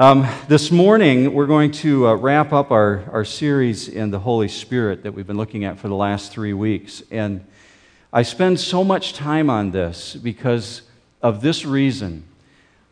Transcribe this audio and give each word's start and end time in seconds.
Um, 0.00 0.28
this 0.46 0.70
morning, 0.70 1.34
we're 1.34 1.48
going 1.48 1.72
to 1.72 2.06
uh, 2.06 2.14
wrap 2.14 2.52
up 2.52 2.70
our, 2.70 3.02
our 3.10 3.24
series 3.24 3.88
in 3.88 4.12
the 4.12 4.20
Holy 4.20 4.46
Spirit 4.46 5.02
that 5.02 5.10
we've 5.10 5.26
been 5.26 5.36
looking 5.36 5.64
at 5.64 5.76
for 5.76 5.88
the 5.88 5.96
last 5.96 6.30
three 6.30 6.52
weeks. 6.52 7.02
And 7.10 7.44
I 8.12 8.22
spend 8.22 8.60
so 8.60 8.84
much 8.84 9.14
time 9.14 9.50
on 9.50 9.72
this 9.72 10.14
because 10.14 10.82
of 11.20 11.40
this 11.40 11.64
reason. 11.64 12.22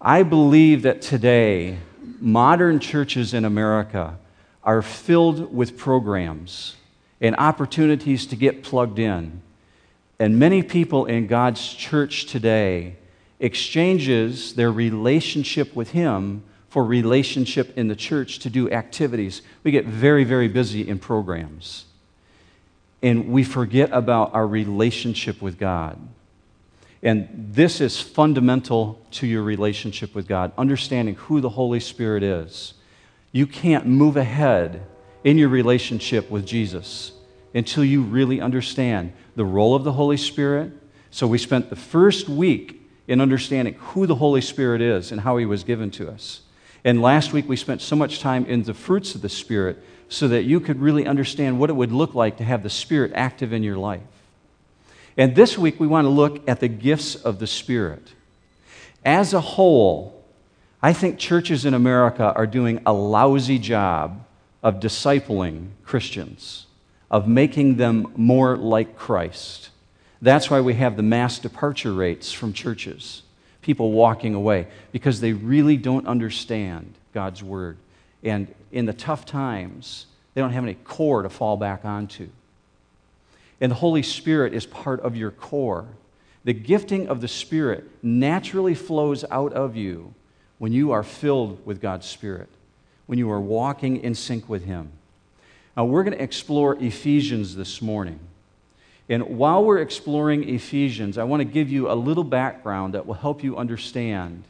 I 0.01 0.25
believe 0.25 0.83
that 0.83 1.01
today, 1.01 1.79
modern 2.19 2.81
churches 2.81 3.35
in 3.35 3.45
America 3.45 4.19
are 4.65 4.83
filled 4.83 5.55
with 5.55 5.79
programs 5.79 6.75
and 7.21 7.37
opportunities 7.37 8.27
to 8.27 8.35
get 8.35 8.65
plugged 8.65 8.99
in. 8.99 9.43
And 10.19 10.41
many 10.41 10.61
people 10.61 11.07
in 11.07 11.29
God's 11.29 11.73
church 11.73 12.27
today 12.27 12.97
exchanges 13.39 14.55
their 14.55 14.73
relationship 14.73 15.77
with 15.77 15.93
Him 15.93 16.43
for 16.77 16.85
relationship 16.85 17.79
in 17.79 17.89
the 17.89 17.97
church 17.97 18.39
to 18.41 18.51
do 18.51 18.71
activities. 18.71 19.41
We 19.63 19.71
get 19.71 19.87
very, 19.87 20.25
very 20.25 20.47
busy 20.47 20.87
in 20.87 20.99
programs. 20.99 21.87
And 23.01 23.33
we 23.33 23.45
forget 23.45 23.89
about 23.93 24.35
our 24.35 24.47
relationship 24.47 25.41
with 25.41 25.59
God. 25.59 25.99
And 27.03 27.31
this 27.33 27.81
is 27.81 27.99
fundamental 27.99 29.01
to 29.13 29.27
your 29.27 29.43
relationship 29.43 30.15
with 30.15 30.29
God, 30.29 30.53
understanding 30.59 31.15
who 31.15 31.41
the 31.41 31.49
Holy 31.49 31.81
Spirit 31.81 32.23
is. 32.23 32.75
You 33.33 33.47
can't 33.47 33.87
move 33.87 34.19
ahead 34.19 34.83
in 35.25 35.39
your 35.39 35.49
relationship 35.49 36.31
with 36.31 36.45
Jesus 36.45 37.13
until 37.55 37.87
you 37.87 38.03
really 38.03 38.39
understand 38.39 39.15
the 39.35 39.47
role 39.47 39.75
of 39.75 39.83
the 39.83 39.93
Holy 39.93 40.19
Spirit. 40.19 40.73
So, 41.11 41.27
we 41.27 41.39
spent 41.39 41.71
the 41.71 41.77
first 41.77 42.29
week 42.29 42.87
in 43.09 43.23
understanding 43.23 43.77
who 43.79 44.07
the 44.07 44.17
Holy 44.17 44.43
Spirit 44.43 44.83
is 44.83 45.11
and 45.11 45.23
how 45.23 45.39
He 45.39 45.47
was 45.47 45.65
given 45.65 45.91
to 45.93 46.11
us. 46.11 46.43
And 46.87 47.03
last 47.03 47.33
week 47.33 47.49
we 47.49 47.57
spent 47.57 47.83
so 47.83 47.97
much 47.97 48.21
time 48.21 48.47
in 48.47 48.63
the 48.63 48.73
fruits 48.73 49.17
of 49.17 49.21
the 49.21 49.29
Spirit 49.29 49.83
so 50.09 50.29
that 50.29 50.45
you 50.45 50.61
could 50.61 50.81
really 50.81 51.05
understand 51.05 51.59
what 51.59 51.69
it 51.69 51.73
would 51.73 51.91
look 51.91 52.15
like 52.15 52.37
to 52.37 52.45
have 52.45 52.63
the 52.63 52.71
Spirit 52.71 53.11
active 53.13 53.53
in 53.53 53.65
your 53.65 53.77
life. 53.77 54.01
And 55.17 55.35
this 55.35 55.59
week 55.59 55.81
we 55.81 55.89
want 55.89 56.05
to 56.05 56.11
look 56.11 56.49
at 56.49 56.61
the 56.61 56.69
gifts 56.69 57.17
of 57.17 57.41
the 57.41 57.47
Spirit. 57.49 58.13
As 59.05 59.35
a 59.35 59.41
whole, 59.41 60.25
I 60.81 60.93
think 60.93 61.19
churches 61.19 61.65
in 61.65 61.75
America 61.75 62.33
are 62.37 62.47
doing 62.47 62.81
a 62.87 62.93
lousy 62.93 63.59
job 63.59 64.25
of 64.63 64.79
discipling 64.79 65.71
Christians, 65.83 66.67
of 67.11 67.27
making 67.27 67.79
them 67.79 68.13
more 68.15 68.57
like 68.57 68.97
Christ. 68.97 69.71
That's 70.23 70.51
why 70.51 70.61
we 70.61 70.75
have 70.75 70.97
the 70.97 71.03
mass 71.03 71.41
departure 71.41 71.93
rates 71.93 72.33
from 72.33 72.53
churches 72.53 73.23
people 73.67 73.91
walking 73.91 74.33
away 74.33 74.69
because 74.93 75.21
they 75.21 75.33
really 75.33 75.77
don't 75.77 76.07
understand 76.07 76.95
God's 77.13 77.43
word. 77.43 77.77
And 78.23 78.47
in 78.71 78.87
the 78.87 78.93
tough 78.93 79.27
times, 79.27 80.07
they 80.33 80.41
don't 80.41 80.53
have 80.53 80.63
any 80.63 80.75
core 80.75 81.23
to 81.23 81.29
fall 81.29 81.57
back 81.57 81.85
onto. 81.85 82.29
And 83.61 83.73
the 83.73 83.77
Holy 83.77 84.05
Spirit 84.05 84.55
is 84.55 84.67
part 84.67 85.01
of 85.01 85.17
your 85.17 85.33
core. 85.33 85.85
The 86.45 86.53
gifting 86.53 87.09
of 87.09 87.21
the 87.21 87.27
Spirit 87.27 87.91
naturally 88.05 88.77
flows 88.77 89.25
out 89.33 89.53
of 89.53 89.75
you 89.75 90.15
when 90.59 90.73
you 90.73 90.93
are 90.93 91.03
filled 91.03 91.67
with 91.67 91.81
God's 91.81 92.07
Spirit, 92.07 92.49
when 93.07 93.19
you 93.19 93.29
are 93.33 93.41
walking 93.41 93.97
in 93.97 94.15
sync 94.15 94.49
with 94.49 94.65
Him. 94.65 94.93
Now, 95.77 95.87
we're 95.87 96.05
going 96.05 96.17
to 96.17 96.23
explore 96.23 96.77
Ephesians 96.81 97.57
this 97.57 97.83
morning. 97.83 98.21
And 99.09 99.39
while 99.39 99.65
we're 99.65 99.79
exploring 99.79 100.49
Ephesians, 100.49 101.17
I 101.17 101.25
want 101.25 101.41
to 101.41 101.45
give 101.45 101.71
you 101.71 101.91
a 101.91 101.95
little 101.95 102.25
background 102.25 102.95
that 102.95 103.07
will 103.07 103.15
help 103.15 103.45
you 103.45 103.57
understand 103.57 104.45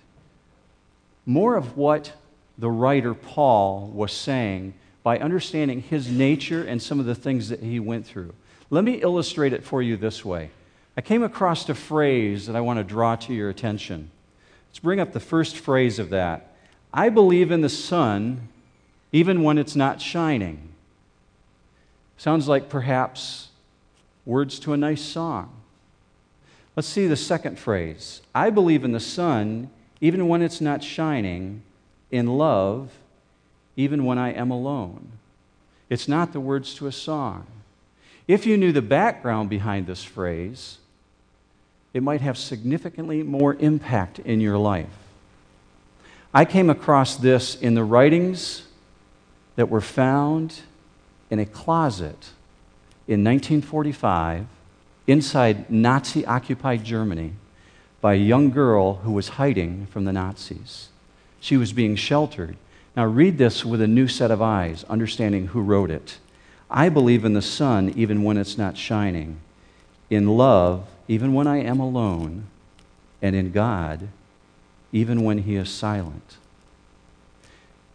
more 1.27 1.57
of 1.57 1.77
what 1.77 2.13
the 2.57 2.71
writer 2.71 3.13
Paul 3.13 3.89
was 3.89 4.13
saying 4.13 4.75
by 5.03 5.19
understanding 5.19 5.83
his 5.83 6.09
nature 6.11 6.65
and 6.65 6.81
some 6.81 6.99
of 6.99 7.07
the 7.07 7.15
things 7.15 7.51
that 7.51 7.61
he 7.61 7.79
went 7.79 8.07
through. 8.07 8.33
Let 8.71 8.85
me 8.85 8.95
illustrate 8.95 9.53
it 9.53 9.63
for 9.63 9.83
you 9.83 9.97
this 9.97 10.25
way. 10.25 10.51
I 10.97 11.03
came 11.03 11.23
across 11.23 11.69
a 11.69 11.75
phrase 11.75 12.47
that 12.47 12.57
I 12.57 12.61
want 12.61 12.79
to 12.79 12.85
draw 12.85 13.17
to 13.17 13.35
your 13.35 13.51
attention. 13.51 14.11
Let's 14.71 14.79
bring 14.79 15.01
up 15.01 15.13
the 15.13 15.21
first 15.21 15.59
phrase 15.59 15.99
of 15.99 16.11
that. 16.11 16.55
I 16.93 17.11
believe 17.11 17.51
in 17.51 17.61
the 17.61 17.69
sun 17.69 18.49
even 19.13 19.43
when 19.43 19.59
it's 19.59 19.77
not 19.77 20.01
shining. 20.01 20.71
Sounds 22.17 22.49
like 22.49 22.69
perhaps 22.69 23.49
words 24.27 24.59
to 24.59 24.75
a 24.75 24.77
nice 24.77 25.01
song. 25.01 25.51
Let's 26.75 26.89
see 26.89 27.07
the 27.07 27.17
second 27.17 27.59
phrase. 27.59 28.21
I 28.35 28.51
believe 28.51 28.85
in 28.85 28.93
the 28.93 29.01
sun 29.01 29.71
even 30.01 30.29
when 30.29 30.43
it's 30.43 30.61
not 30.61 30.83
shining, 30.83 31.63
in 32.11 32.27
love 32.27 32.91
even 33.77 34.05
when 34.05 34.19
I 34.19 34.33
am 34.33 34.51
alone. 34.51 35.13
It's 35.89 36.09
not 36.09 36.33
the 36.33 36.41
words 36.41 36.75
to 36.75 36.87
a 36.87 36.93
song. 36.93 37.47
If 38.27 38.47
you 38.47 38.57
knew 38.57 38.73
the 38.73 38.83
background 38.83 39.49
behind 39.49 39.87
this 39.87 40.03
phrase, 40.03 40.79
it 41.95 42.03
might 42.03 42.21
have 42.21 42.37
significantly 42.37 43.23
more 43.23 43.55
impact 43.55 44.19
in 44.19 44.41
your 44.41 44.59
life. 44.59 44.89
I 46.35 46.45
came 46.45 46.69
across 46.69 47.17
this 47.17 47.55
in 47.55 47.75
the 47.75 47.85
writings 47.85 48.65
that 49.55 49.71
were 49.71 49.81
found 49.81 50.61
in 51.31 51.39
a 51.39 51.47
closet 51.47 52.31
in 53.09 53.23
1945 53.23 54.47
inside 55.07 55.71
Nazi 55.71 56.27
occupied 56.27 56.85
Germany 56.85 57.33
by 58.01 58.15
a 58.15 58.19
young 58.19 58.51
girl 58.51 58.95
who 58.97 59.13
was 59.13 59.31
hiding 59.31 59.87
from 59.87 60.05
the 60.05 60.13
Nazis. 60.13 60.89
She 61.41 61.57
was 61.57 61.73
being 61.73 61.97
sheltered. 61.97 62.57
Now, 62.97 63.07
read 63.07 63.39
this 63.39 63.65
with 63.65 63.81
a 63.81 63.87
new 63.87 64.09
set 64.09 64.31
of 64.31 64.43
eyes, 64.43 64.85
understanding 64.85 65.49
who 65.49 65.61
wrote 65.61 65.91
it. 65.91 66.19
I 66.71 66.89
believe 66.89 67.25
in 67.25 67.35
the 67.35 67.43
sun 67.43 67.93
even 67.97 68.25
when 68.25 68.37
it's 68.37 68.59
not 68.59 68.77
shining, 68.77 69.41
in 70.11 70.37
love 70.37 70.87
even 71.09 71.33
when 71.33 71.47
I 71.47 71.59
am 71.59 71.79
alone, 71.79 72.47
and 73.23 73.37
in 73.37 73.53
God 73.53 74.09
even 74.93 75.23
when 75.23 75.39
He 75.39 75.57
is 75.57 75.69
silent. 75.69 76.37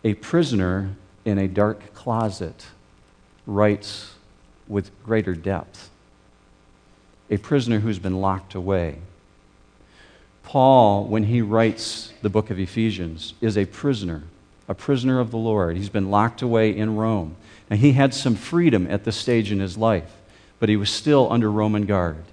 A 0.03 0.13
prisoner 0.15 0.95
in 1.25 1.37
a 1.37 1.47
dark 1.47 1.93
closet 1.93 2.67
writes 3.45 4.10
with 4.71 4.89
greater 5.03 5.35
depth. 5.35 5.89
A 7.29 7.37
prisoner 7.37 7.79
who's 7.79 7.99
been 7.99 8.21
locked 8.21 8.55
away. 8.55 8.99
Paul, 10.43 11.05
when 11.05 11.23
he 11.23 11.41
writes 11.41 12.13
the 12.21 12.29
book 12.29 12.49
of 12.49 12.59
Ephesians, 12.59 13.33
is 13.41 13.57
a 13.57 13.65
prisoner, 13.65 14.23
a 14.67 14.73
prisoner 14.73 15.19
of 15.19 15.29
the 15.29 15.37
Lord. 15.37 15.77
He's 15.77 15.89
been 15.89 16.09
locked 16.09 16.41
away 16.41 16.75
in 16.75 16.95
Rome. 16.95 17.35
Now, 17.69 17.75
he 17.75 17.93
had 17.93 18.13
some 18.13 18.35
freedom 18.35 18.87
at 18.89 19.03
this 19.03 19.17
stage 19.17 19.51
in 19.51 19.59
his 19.59 19.77
life, 19.77 20.17
but 20.59 20.69
he 20.69 20.77
was 20.77 20.89
still 20.89 21.31
under 21.31 21.51
Roman 21.51 21.85
guard. 21.85 22.23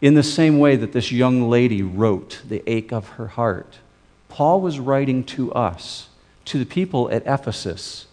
In 0.00 0.14
the 0.14 0.22
same 0.22 0.58
way 0.58 0.76
that 0.76 0.92
this 0.92 1.10
young 1.10 1.48
lady 1.48 1.82
wrote 1.82 2.42
the 2.46 2.62
ache 2.70 2.92
of 2.92 3.10
her 3.10 3.28
heart, 3.28 3.78
Paul 4.28 4.60
was 4.60 4.78
writing 4.78 5.24
to 5.24 5.52
us, 5.52 6.08
to 6.46 6.58
the 6.58 6.66
people 6.66 7.10
at 7.10 7.26
Ephesus, 7.26 8.06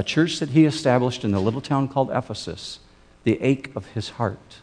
a 0.00 0.02
church 0.02 0.38
that 0.38 0.48
he 0.48 0.64
established 0.64 1.24
in 1.24 1.30
the 1.30 1.38
little 1.38 1.60
town 1.60 1.86
called 1.86 2.10
Ephesus, 2.10 2.78
the 3.24 3.38
ache 3.42 3.70
of 3.76 3.84
his 3.88 4.08
heart. 4.08 4.56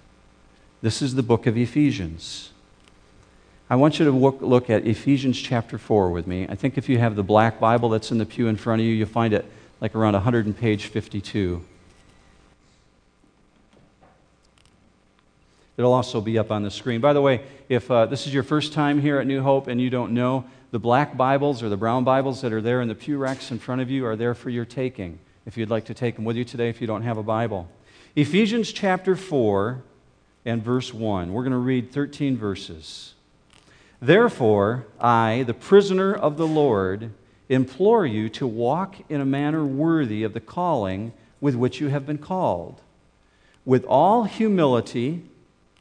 This 0.82 1.00
is 1.00 1.14
the 1.14 1.22
book 1.22 1.46
of 1.46 1.56
Ephesians. 1.56 2.50
I 3.70 3.76
want 3.76 4.00
you 4.00 4.06
to 4.06 4.12
look, 4.12 4.42
look, 4.42 4.68
at 4.72 4.88
Ephesians 4.88 5.40
chapter 5.40 5.78
4 5.78 6.10
with 6.10 6.26
me. 6.26 6.48
I 6.50 6.56
think 6.56 6.76
if 6.76 6.90
you 6.90 6.98
have 6.98 7.16
the 7.16 7.22
black 7.22 7.60
Bible 7.60 7.90
that's 7.90 8.10
in 8.10 8.18
the 8.18 8.26
pew 8.26 8.48
in 8.48 8.56
front 8.56 8.82
of 8.82 8.88
you, 8.88 8.94
you'll 8.96 9.08
find 9.08 9.32
it 9.32 9.46
like 9.80 9.94
around 9.94 10.14
100 10.14 10.48
and 10.48 10.58
page 10.58 10.88
52. 10.88 11.64
It'll 15.78 15.94
also 15.94 16.20
be 16.20 16.40
up 16.40 16.50
on 16.50 16.64
the 16.64 16.72
screen. 16.72 17.00
By 17.00 17.14
the 17.14 17.22
way, 17.22 17.44
if 17.70 17.92
uh, 17.92 18.08
this 18.08 18.26
is 18.26 18.34
your 18.34 18.42
first 18.42 18.74
time 18.74 19.00
here 19.00 19.20
at 19.20 19.28
New 19.28 19.44
Hope 19.44 19.68
and 19.68 19.80
you 19.80 19.92
don't 19.92 20.14
know, 20.14 20.46
the 20.72 20.80
black 20.80 21.16
Bibles 21.16 21.62
or 21.62 21.70
the 21.70 21.78
brown 21.78 22.04
Bibles 22.04 22.42
that 22.42 22.52
are 22.52 22.62
there 22.62 22.82
in 22.82 22.88
the 22.88 22.96
pew 22.96 23.20
racks 23.20 23.52
in 23.52 23.60
front 23.60 23.82
of 23.82 23.92
you 23.92 24.04
are 24.08 24.16
there 24.16 24.34
for 24.34 24.50
your 24.50 24.66
taking 24.66 25.20
if 25.48 25.56
you'd 25.56 25.70
like 25.70 25.86
to 25.86 25.94
take 25.94 26.18
them 26.18 26.26
with 26.26 26.36
you 26.36 26.44
today 26.44 26.68
if 26.68 26.82
you 26.82 26.88
don't 26.88 27.04
have 27.04 27.18
a 27.18 27.24
Bible. 27.24 27.70
Ephesians 28.18 28.74
chapter 28.74 29.16
4 29.16 29.82
and 30.44 30.62
verse 30.62 30.94
1. 30.94 31.32
We're 31.32 31.44
going 31.44 31.52
to 31.54 31.58
read 31.58 31.90
13 31.94 32.36
verses. 32.36 33.14
Therefore, 34.02 34.86
I, 35.00 35.46
the 35.48 35.54
prisoner 35.54 36.14
of 36.14 36.36
the 36.36 36.46
Lord, 36.46 37.12
implore 37.48 38.06
you 38.06 38.28
to 38.30 38.46
walk 38.46 38.98
in 39.08 39.22
a 39.22 39.26
manner 39.26 39.64
worthy 39.64 40.24
of 40.24 40.34
the 40.34 40.42
calling 40.42 41.14
with 41.40 41.56
which 41.56 41.80
you 41.80 41.88
have 41.88 42.06
been 42.06 42.18
called, 42.18 42.82
with 43.64 43.86
all 43.86 44.26
humility 44.26 45.24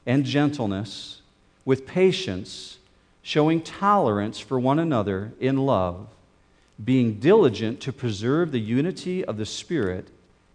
and 0.07 0.25
gentleness, 0.25 1.23
with 1.65 1.89
patience 1.89 2.79
showing 3.21 3.61
tolerance 3.61 4.39
for 4.39 4.61
one 4.61 4.79
another 4.79 5.33
in 5.41 5.57
love, 5.57 6.07
being 6.85 7.15
diligent 7.15 7.81
to 7.81 7.93
preserve 7.93 8.53
the 8.53 8.61
unity 8.61 9.25
of 9.25 9.37
the 9.37 9.47
Spirit 9.47 10.09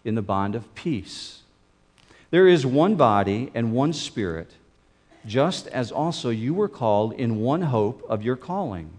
in 0.04 0.16
the 0.16 0.22
bond 0.22 0.56
of 0.56 0.74
peace. 0.76 1.42
There 2.30 2.48
is 2.48 2.66
one 2.66 2.96
body 2.96 3.52
and 3.54 3.74
one 3.74 3.94
Spirit, 3.94 4.52
just 5.26 5.68
as 5.68 5.92
also 5.92 6.30
you 6.30 6.54
were 6.54 6.70
called 6.70 7.14
in 7.14 7.42
one 7.42 7.64
hope 7.64 8.04
of 8.10 8.24
your 8.24 8.36
calling 8.36 8.92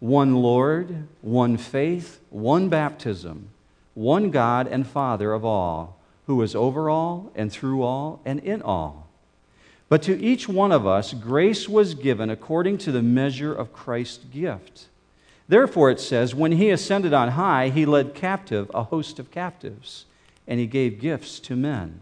one 0.00 0.34
Lord, 0.34 1.06
one 1.22 1.56
faith, 1.56 2.20
one 2.28 2.68
baptism, 2.68 3.48
one 3.94 4.30
God 4.30 4.66
and 4.66 4.86
Father 4.86 5.32
of 5.32 5.46
all, 5.46 5.96
who 6.26 6.42
is 6.42 6.54
over 6.54 6.90
all 6.90 7.32
and 7.34 7.50
through 7.50 7.82
all 7.82 8.20
and 8.24 8.40
in 8.40 8.60
all. 8.60 9.08
But 9.88 10.02
to 10.02 10.20
each 10.20 10.46
one 10.46 10.72
of 10.72 10.86
us, 10.86 11.14
grace 11.14 11.70
was 11.70 11.94
given 11.94 12.28
according 12.28 12.78
to 12.78 12.92
the 12.92 13.02
measure 13.02 13.54
of 13.54 13.72
Christ's 13.72 14.24
gift. 14.24 14.88
Therefore, 15.48 15.90
it 15.90 16.00
says, 16.00 16.34
when 16.34 16.52
he 16.52 16.70
ascended 16.70 17.12
on 17.12 17.30
high, 17.30 17.68
he 17.68 17.84
led 17.84 18.14
captive 18.14 18.70
a 18.72 18.84
host 18.84 19.18
of 19.18 19.30
captives, 19.30 20.06
and 20.46 20.58
he 20.58 20.66
gave 20.66 21.00
gifts 21.00 21.38
to 21.40 21.56
men. 21.56 22.00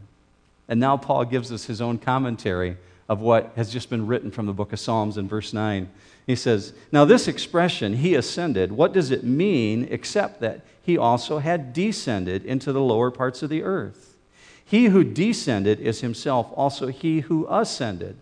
And 0.68 0.78
now 0.78 0.96
Paul 0.96 1.24
gives 1.24 1.50
us 1.50 1.64
his 1.64 1.80
own 1.80 1.98
commentary 1.98 2.76
of 3.08 3.20
what 3.20 3.52
has 3.56 3.72
just 3.72 3.90
been 3.90 4.06
written 4.06 4.30
from 4.30 4.46
the 4.46 4.52
book 4.52 4.72
of 4.72 4.80
Psalms 4.80 5.18
in 5.18 5.28
verse 5.28 5.52
9. 5.52 5.90
He 6.26 6.36
says, 6.36 6.72
Now, 6.92 7.04
this 7.04 7.26
expression, 7.26 7.96
he 7.96 8.14
ascended, 8.14 8.72
what 8.72 8.92
does 8.92 9.10
it 9.10 9.24
mean 9.24 9.88
except 9.90 10.40
that 10.40 10.60
he 10.80 10.96
also 10.96 11.38
had 11.38 11.72
descended 11.72 12.44
into 12.44 12.72
the 12.72 12.80
lower 12.80 13.10
parts 13.10 13.42
of 13.42 13.50
the 13.50 13.64
earth? 13.64 14.16
He 14.64 14.86
who 14.86 15.04
descended 15.04 15.80
is 15.80 16.00
himself 16.00 16.46
also 16.54 16.86
he 16.86 17.20
who 17.20 17.46
ascended. 17.50 18.16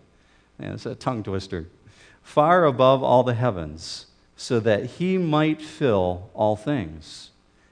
And 0.59 0.73
it's 0.73 0.85
a 0.85 0.95
tongue 0.95 1.23
twister. 1.23 1.67
Far 2.23 2.65
above 2.65 3.03
all 3.03 3.23
the 3.23 3.33
heavens, 3.33 4.07
so 4.41 4.59
that 4.59 4.83
he 4.83 5.19
might 5.19 5.61
fill 5.61 6.27
all 6.33 6.55
things. 6.55 7.29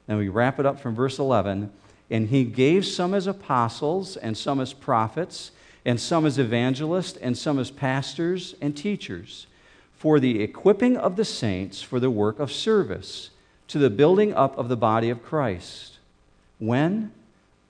And 0.07 0.19
we 0.19 0.29
wrap 0.29 0.59
it 0.59 0.67
up 0.67 0.79
from 0.79 0.93
verse 0.93 1.17
11. 1.17 1.71
And 2.11 2.29
he 2.29 2.43
gave 2.43 2.85
some 2.85 3.15
as 3.15 3.25
apostles, 3.25 4.15
and 4.15 4.37
some 4.37 4.59
as 4.59 4.71
prophets, 4.71 5.49
and 5.83 5.99
some 5.99 6.27
as 6.27 6.37
evangelists, 6.37 7.17
and 7.17 7.35
some 7.35 7.57
as 7.57 7.71
pastors 7.71 8.53
and 8.61 8.77
teachers, 8.77 9.47
for 9.95 10.19
the 10.19 10.43
equipping 10.43 10.95
of 10.95 11.15
the 11.15 11.25
saints 11.25 11.81
for 11.81 11.99
the 11.99 12.11
work 12.11 12.39
of 12.39 12.51
service, 12.51 13.31
to 13.67 13.79
the 13.79 13.89
building 13.89 14.31
up 14.35 14.55
of 14.55 14.69
the 14.69 14.77
body 14.77 15.09
of 15.09 15.23
Christ. 15.23 15.97
When? 16.59 17.11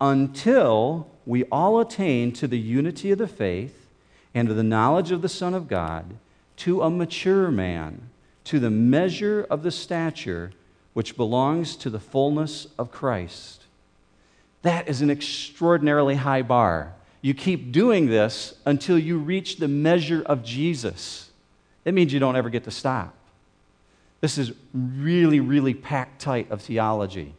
Until 0.01 1.07
we 1.25 1.45
all 1.45 1.79
attain 1.79 2.33
to 2.33 2.47
the 2.49 2.59
unity 2.59 3.11
of 3.11 3.17
the 3.17 3.29
faith 3.29 3.87
and 4.33 4.49
to 4.49 4.53
the 4.53 4.61
knowledge 4.61 5.11
of 5.11 5.21
the 5.21 5.29
Son 5.29 5.53
of 5.53 5.69
God, 5.69 6.17
to 6.57 6.81
a 6.81 6.89
mature 6.89 7.49
man, 7.49 8.09
to 8.49 8.59
the 8.59 8.71
measure 8.71 9.45
of 9.47 9.61
the 9.61 9.69
stature 9.69 10.51
which 10.93 11.15
belongs 11.15 11.75
to 11.75 11.87
the 11.87 11.99
fullness 11.99 12.65
of 12.79 12.89
Christ. 12.89 13.61
That 14.63 14.87
is 14.87 15.03
an 15.03 15.11
extraordinarily 15.11 16.15
high 16.15 16.41
bar. 16.41 16.95
You 17.21 17.35
keep 17.35 17.71
doing 17.71 18.07
this 18.07 18.55
until 18.65 18.97
you 18.97 19.19
reach 19.19 19.57
the 19.57 19.67
measure 19.67 20.23
of 20.25 20.43
Jesus. 20.43 21.29
It 21.85 21.93
means 21.93 22.11
you 22.11 22.19
don't 22.19 22.35
ever 22.35 22.49
get 22.49 22.63
to 22.63 22.71
stop. 22.71 23.13
This 24.19 24.39
is 24.39 24.51
really, 24.73 25.39
really 25.39 25.75
packed 25.75 26.19
tight 26.19 26.49
of 26.49 26.63
theology. 26.63 27.35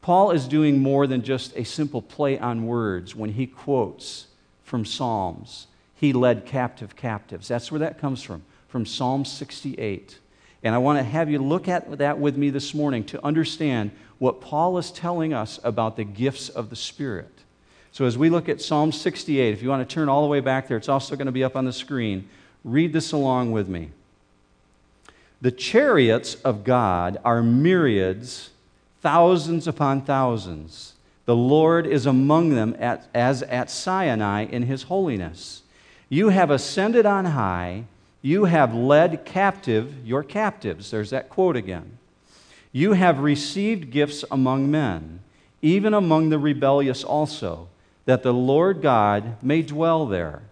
Paul 0.00 0.30
is 0.30 0.48
doing 0.48 0.78
more 0.78 1.06
than 1.06 1.20
just 1.20 1.54
a 1.58 1.64
simple 1.64 2.00
play 2.00 2.38
on 2.38 2.66
words 2.66 3.14
when 3.14 3.32
he 3.32 3.46
quotes 3.46 4.28
from 4.64 4.86
Psalms. 4.86 5.66
He 5.94 6.14
led 6.14 6.46
captive 6.46 6.96
captives. 6.96 7.48
That's 7.48 7.70
where 7.70 7.80
that 7.80 7.98
comes 7.98 8.22
from, 8.22 8.44
from 8.68 8.86
Psalm 8.86 9.26
68. 9.26 10.20
And 10.62 10.74
I 10.74 10.78
want 10.78 10.98
to 10.98 11.02
have 11.02 11.28
you 11.28 11.38
look 11.38 11.68
at 11.68 11.98
that 11.98 12.18
with 12.18 12.36
me 12.36 12.50
this 12.50 12.72
morning 12.74 13.04
to 13.04 13.24
understand 13.24 13.90
what 14.18 14.40
Paul 14.40 14.78
is 14.78 14.92
telling 14.92 15.32
us 15.32 15.58
about 15.64 15.96
the 15.96 16.04
gifts 16.04 16.48
of 16.48 16.70
the 16.70 16.76
Spirit. 16.76 17.30
So, 17.90 18.04
as 18.04 18.16
we 18.16 18.30
look 18.30 18.48
at 18.48 18.62
Psalm 18.62 18.92
68, 18.92 19.52
if 19.52 19.62
you 19.62 19.68
want 19.68 19.86
to 19.86 19.94
turn 19.94 20.08
all 20.08 20.22
the 20.22 20.28
way 20.28 20.40
back 20.40 20.68
there, 20.68 20.76
it's 20.76 20.88
also 20.88 21.16
going 21.16 21.26
to 21.26 21.32
be 21.32 21.44
up 21.44 21.56
on 21.56 21.64
the 21.64 21.72
screen. 21.72 22.28
Read 22.64 22.92
this 22.92 23.12
along 23.12 23.52
with 23.52 23.68
me. 23.68 23.90
The 25.40 25.50
chariots 25.50 26.36
of 26.36 26.62
God 26.62 27.18
are 27.24 27.42
myriads, 27.42 28.50
thousands 29.00 29.66
upon 29.66 30.02
thousands. 30.02 30.94
The 31.24 31.36
Lord 31.36 31.86
is 31.86 32.06
among 32.06 32.50
them 32.50 32.76
at, 32.78 33.08
as 33.12 33.42
at 33.42 33.68
Sinai 33.68 34.44
in 34.44 34.62
his 34.62 34.84
holiness. 34.84 35.62
You 36.08 36.28
have 36.28 36.50
ascended 36.50 37.06
on 37.06 37.24
high. 37.24 37.84
You 38.22 38.44
have 38.44 38.72
led 38.72 39.24
captive 39.24 40.06
your 40.06 40.22
captives. 40.22 40.90
There's 40.90 41.10
that 41.10 41.28
quote 41.28 41.56
again. 41.56 41.98
You 42.70 42.92
have 42.92 43.18
received 43.18 43.90
gifts 43.90 44.24
among 44.30 44.70
men, 44.70 45.20
even 45.60 45.92
among 45.92 46.30
the 46.30 46.38
rebellious 46.38 47.04
also, 47.04 47.68
that 48.06 48.22
the 48.22 48.32
Lord 48.32 48.80
God 48.80 49.42
may 49.42 49.62
dwell 49.62 50.06
there. 50.06 50.42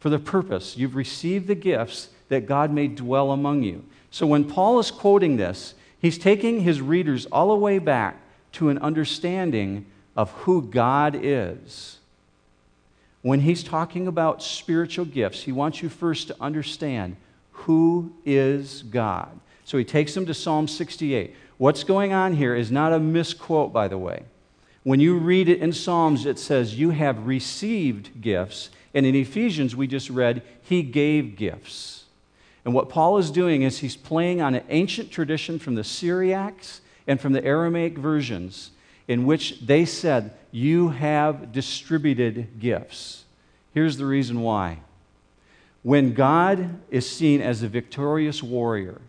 For 0.00 0.08
the 0.10 0.18
purpose, 0.18 0.76
you've 0.76 0.96
received 0.96 1.46
the 1.46 1.54
gifts 1.54 2.08
that 2.28 2.46
God 2.46 2.72
may 2.72 2.88
dwell 2.88 3.30
among 3.30 3.62
you. 3.62 3.84
So 4.10 4.26
when 4.26 4.48
Paul 4.48 4.78
is 4.78 4.90
quoting 4.90 5.36
this, 5.36 5.74
he's 6.00 6.18
taking 6.18 6.60
his 6.60 6.80
readers 6.80 7.26
all 7.26 7.48
the 7.48 7.56
way 7.56 7.78
back 7.78 8.16
to 8.52 8.70
an 8.70 8.78
understanding 8.78 9.86
of 10.16 10.30
who 10.30 10.62
God 10.62 11.18
is. 11.20 11.97
When 13.28 13.40
he's 13.40 13.62
talking 13.62 14.06
about 14.06 14.42
spiritual 14.42 15.04
gifts, 15.04 15.42
he 15.42 15.52
wants 15.52 15.82
you 15.82 15.90
first 15.90 16.28
to 16.28 16.36
understand 16.40 17.16
who 17.50 18.14
is 18.24 18.82
God. 18.84 19.38
So 19.66 19.76
he 19.76 19.84
takes 19.84 20.14
them 20.14 20.24
to 20.24 20.32
Psalm 20.32 20.66
68. 20.66 21.36
What's 21.58 21.84
going 21.84 22.14
on 22.14 22.32
here 22.32 22.54
is 22.54 22.70
not 22.70 22.94
a 22.94 22.98
misquote, 22.98 23.70
by 23.70 23.86
the 23.86 23.98
way. 23.98 24.22
When 24.82 24.98
you 24.98 25.18
read 25.18 25.50
it 25.50 25.60
in 25.60 25.74
Psalms, 25.74 26.24
it 26.24 26.38
says, 26.38 26.78
You 26.78 26.88
have 26.88 27.26
received 27.26 28.22
gifts. 28.22 28.70
And 28.94 29.04
in 29.04 29.14
Ephesians, 29.14 29.76
we 29.76 29.86
just 29.86 30.08
read, 30.08 30.40
He 30.62 30.82
gave 30.82 31.36
gifts. 31.36 32.04
And 32.64 32.72
what 32.72 32.88
Paul 32.88 33.18
is 33.18 33.30
doing 33.30 33.60
is 33.60 33.80
he's 33.80 33.94
playing 33.94 34.40
on 34.40 34.54
an 34.54 34.64
ancient 34.70 35.10
tradition 35.10 35.58
from 35.58 35.74
the 35.74 35.82
Syriacs 35.82 36.80
and 37.06 37.20
from 37.20 37.34
the 37.34 37.44
Aramaic 37.44 37.98
versions 37.98 38.70
in 39.08 39.24
which 39.24 39.58
they 39.60 39.84
said, 39.84 40.32
You 40.52 40.90
have 40.90 41.50
distributed 41.50 42.60
gifts. 42.60 43.24
Here's 43.74 43.96
the 43.96 44.06
reason 44.06 44.42
why. 44.42 44.80
When 45.82 46.12
God 46.12 46.78
is 46.90 47.08
seen 47.08 47.40
as 47.40 47.62
a 47.62 47.68
victorious 47.68 48.42
warrior, 48.42 49.00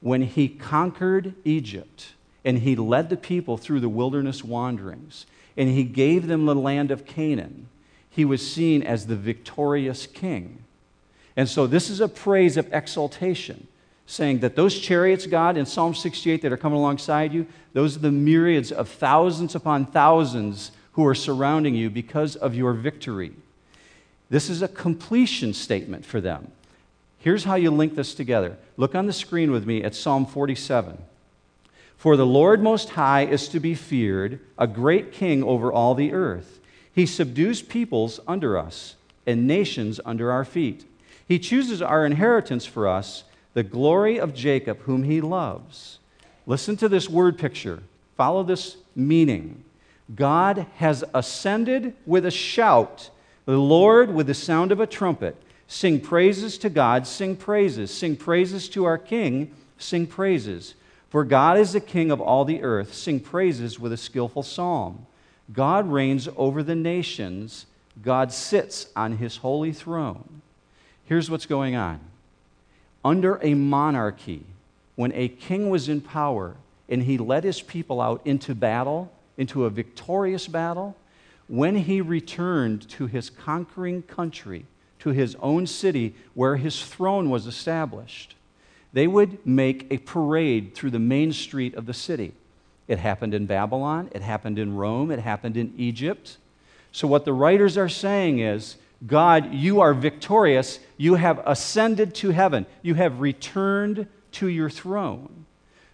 when 0.00 0.22
he 0.22 0.48
conquered 0.48 1.34
Egypt 1.44 2.12
and 2.44 2.58
he 2.58 2.76
led 2.76 3.08
the 3.08 3.16
people 3.16 3.56
through 3.56 3.80
the 3.80 3.88
wilderness 3.88 4.44
wanderings 4.44 5.26
and 5.56 5.68
he 5.68 5.84
gave 5.84 6.26
them 6.26 6.44
the 6.44 6.54
land 6.54 6.90
of 6.90 7.06
Canaan, 7.06 7.68
he 8.10 8.24
was 8.24 8.46
seen 8.46 8.82
as 8.82 9.06
the 9.06 9.16
victorious 9.16 10.06
king. 10.06 10.64
And 11.36 11.48
so 11.48 11.66
this 11.66 11.90
is 11.90 12.00
a 12.00 12.08
praise 12.08 12.56
of 12.56 12.72
exaltation, 12.72 13.68
saying 14.06 14.38
that 14.38 14.56
those 14.56 14.78
chariots, 14.78 15.26
God, 15.26 15.56
in 15.56 15.66
Psalm 15.66 15.94
68 15.94 16.42
that 16.42 16.52
are 16.52 16.56
coming 16.56 16.78
alongside 16.78 17.32
you, 17.32 17.46
those 17.72 17.96
are 17.96 18.00
the 18.00 18.12
myriads 18.12 18.72
of 18.72 18.88
thousands 18.88 19.54
upon 19.54 19.86
thousands 19.86 20.70
who 20.92 21.04
are 21.06 21.14
surrounding 21.14 21.74
you 21.74 21.90
because 21.90 22.36
of 22.36 22.54
your 22.54 22.72
victory. 22.72 23.32
This 24.30 24.48
is 24.48 24.62
a 24.62 24.68
completion 24.68 25.52
statement 25.52 26.06
for 26.06 26.20
them. 26.20 26.50
Here's 27.18 27.44
how 27.44 27.56
you 27.56 27.70
link 27.70 27.96
this 27.96 28.14
together. 28.14 28.56
Look 28.76 28.94
on 28.94 29.06
the 29.06 29.12
screen 29.12 29.50
with 29.50 29.66
me 29.66 29.82
at 29.82 29.94
Psalm 29.94 30.26
47. 30.26 30.98
For 31.96 32.16
the 32.16 32.26
Lord 32.26 32.62
Most 32.62 32.90
High 32.90 33.24
is 33.24 33.48
to 33.48 33.58
be 33.58 33.74
feared, 33.74 34.38
a 34.56 34.66
great 34.66 35.12
king 35.12 35.42
over 35.42 35.72
all 35.72 35.94
the 35.94 36.12
earth. 36.12 36.60
He 36.92 37.06
subdues 37.06 37.62
peoples 37.62 38.20
under 38.28 38.56
us 38.56 38.94
and 39.26 39.46
nations 39.46 39.98
under 40.04 40.30
our 40.30 40.44
feet. 40.44 40.84
He 41.26 41.38
chooses 41.38 41.82
our 41.82 42.06
inheritance 42.06 42.64
for 42.64 42.86
us, 42.86 43.24
the 43.56 43.62
glory 43.62 44.20
of 44.20 44.34
Jacob, 44.34 44.80
whom 44.80 45.02
he 45.02 45.22
loves. 45.22 45.98
Listen 46.44 46.76
to 46.76 46.90
this 46.90 47.08
word 47.08 47.38
picture. 47.38 47.82
Follow 48.14 48.42
this 48.42 48.76
meaning. 48.94 49.64
God 50.14 50.66
has 50.74 51.02
ascended 51.14 51.94
with 52.04 52.26
a 52.26 52.30
shout, 52.30 53.08
the 53.46 53.56
Lord 53.56 54.14
with 54.14 54.26
the 54.26 54.34
sound 54.34 54.72
of 54.72 54.80
a 54.80 54.86
trumpet. 54.86 55.42
Sing 55.68 56.02
praises 56.02 56.58
to 56.58 56.68
God, 56.68 57.06
sing 57.06 57.34
praises. 57.34 57.90
Sing 57.90 58.14
praises 58.14 58.68
to 58.68 58.84
our 58.84 58.98
King, 58.98 59.50
sing 59.78 60.06
praises. 60.06 60.74
For 61.08 61.24
God 61.24 61.56
is 61.56 61.72
the 61.72 61.80
King 61.80 62.10
of 62.10 62.20
all 62.20 62.44
the 62.44 62.62
earth. 62.62 62.92
Sing 62.92 63.20
praises 63.20 63.80
with 63.80 63.90
a 63.90 63.96
skillful 63.96 64.42
psalm. 64.42 65.06
God 65.50 65.90
reigns 65.90 66.28
over 66.36 66.62
the 66.62 66.74
nations. 66.74 67.64
God 68.02 68.34
sits 68.34 68.88
on 68.94 69.16
his 69.16 69.38
holy 69.38 69.72
throne. 69.72 70.42
Here's 71.06 71.30
what's 71.30 71.46
going 71.46 71.74
on. 71.74 72.00
Under 73.06 73.38
a 73.40 73.54
monarchy, 73.54 74.42
when 74.96 75.12
a 75.12 75.28
king 75.28 75.70
was 75.70 75.88
in 75.88 76.00
power 76.00 76.56
and 76.88 77.04
he 77.04 77.18
led 77.18 77.44
his 77.44 77.62
people 77.62 78.00
out 78.00 78.20
into 78.24 78.52
battle, 78.52 79.12
into 79.38 79.64
a 79.64 79.70
victorious 79.70 80.48
battle, 80.48 80.96
when 81.46 81.76
he 81.76 82.00
returned 82.00 82.88
to 82.88 83.06
his 83.06 83.30
conquering 83.30 84.02
country, 84.02 84.66
to 84.98 85.10
his 85.10 85.36
own 85.36 85.68
city 85.68 86.16
where 86.34 86.56
his 86.56 86.84
throne 86.84 87.30
was 87.30 87.46
established, 87.46 88.34
they 88.92 89.06
would 89.06 89.46
make 89.46 89.86
a 89.88 89.98
parade 89.98 90.74
through 90.74 90.90
the 90.90 90.98
main 90.98 91.32
street 91.32 91.76
of 91.76 91.86
the 91.86 91.94
city. 91.94 92.32
It 92.88 92.98
happened 92.98 93.34
in 93.34 93.46
Babylon, 93.46 94.10
it 94.16 94.22
happened 94.22 94.58
in 94.58 94.74
Rome, 94.74 95.12
it 95.12 95.20
happened 95.20 95.56
in 95.56 95.72
Egypt. 95.76 96.38
So, 96.90 97.06
what 97.06 97.24
the 97.24 97.32
writers 97.32 97.78
are 97.78 97.88
saying 97.88 98.40
is 98.40 98.78
God, 99.04 99.52
you 99.52 99.80
are 99.80 99.92
victorious. 99.92 100.78
You 100.96 101.14
have 101.16 101.42
ascended 101.46 102.14
to 102.16 102.30
heaven. 102.30 102.66
You 102.82 102.94
have 102.94 103.20
returned 103.20 104.06
to 104.32 104.48
your 104.48 104.70
throne. 104.70 105.46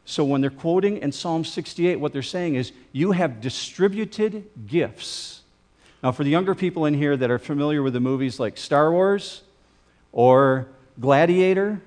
So 0.05 0.25
when 0.25 0.41
they're 0.41 0.51
quoting 0.51 0.99
in 0.99 1.13
Psalm 1.13 1.45
68, 1.45 1.97
what 1.97 2.13
they're 2.13 2.23
saying 2.23 2.57
is, 2.57 2.73
You 2.93 3.13
have 3.13 3.41
distributed 3.41 4.49
gifts. 4.67 5.43
Now, 6.03 6.13
for 6.13 6.25
the 6.25 6.31
younger 6.31 6.55
people 6.55 6.87
in 6.87 6.95
here 6.95 7.17
that 7.17 7.31
are 7.31 7.39
familiar 7.39 7.83
with 7.83 7.93
the 7.93 8.01
movies 8.01 8.41
like 8.41 8.59
Star 8.59 8.91
Wars 8.91 9.43
or 10.11 10.67
Gladiator, 11.01 11.81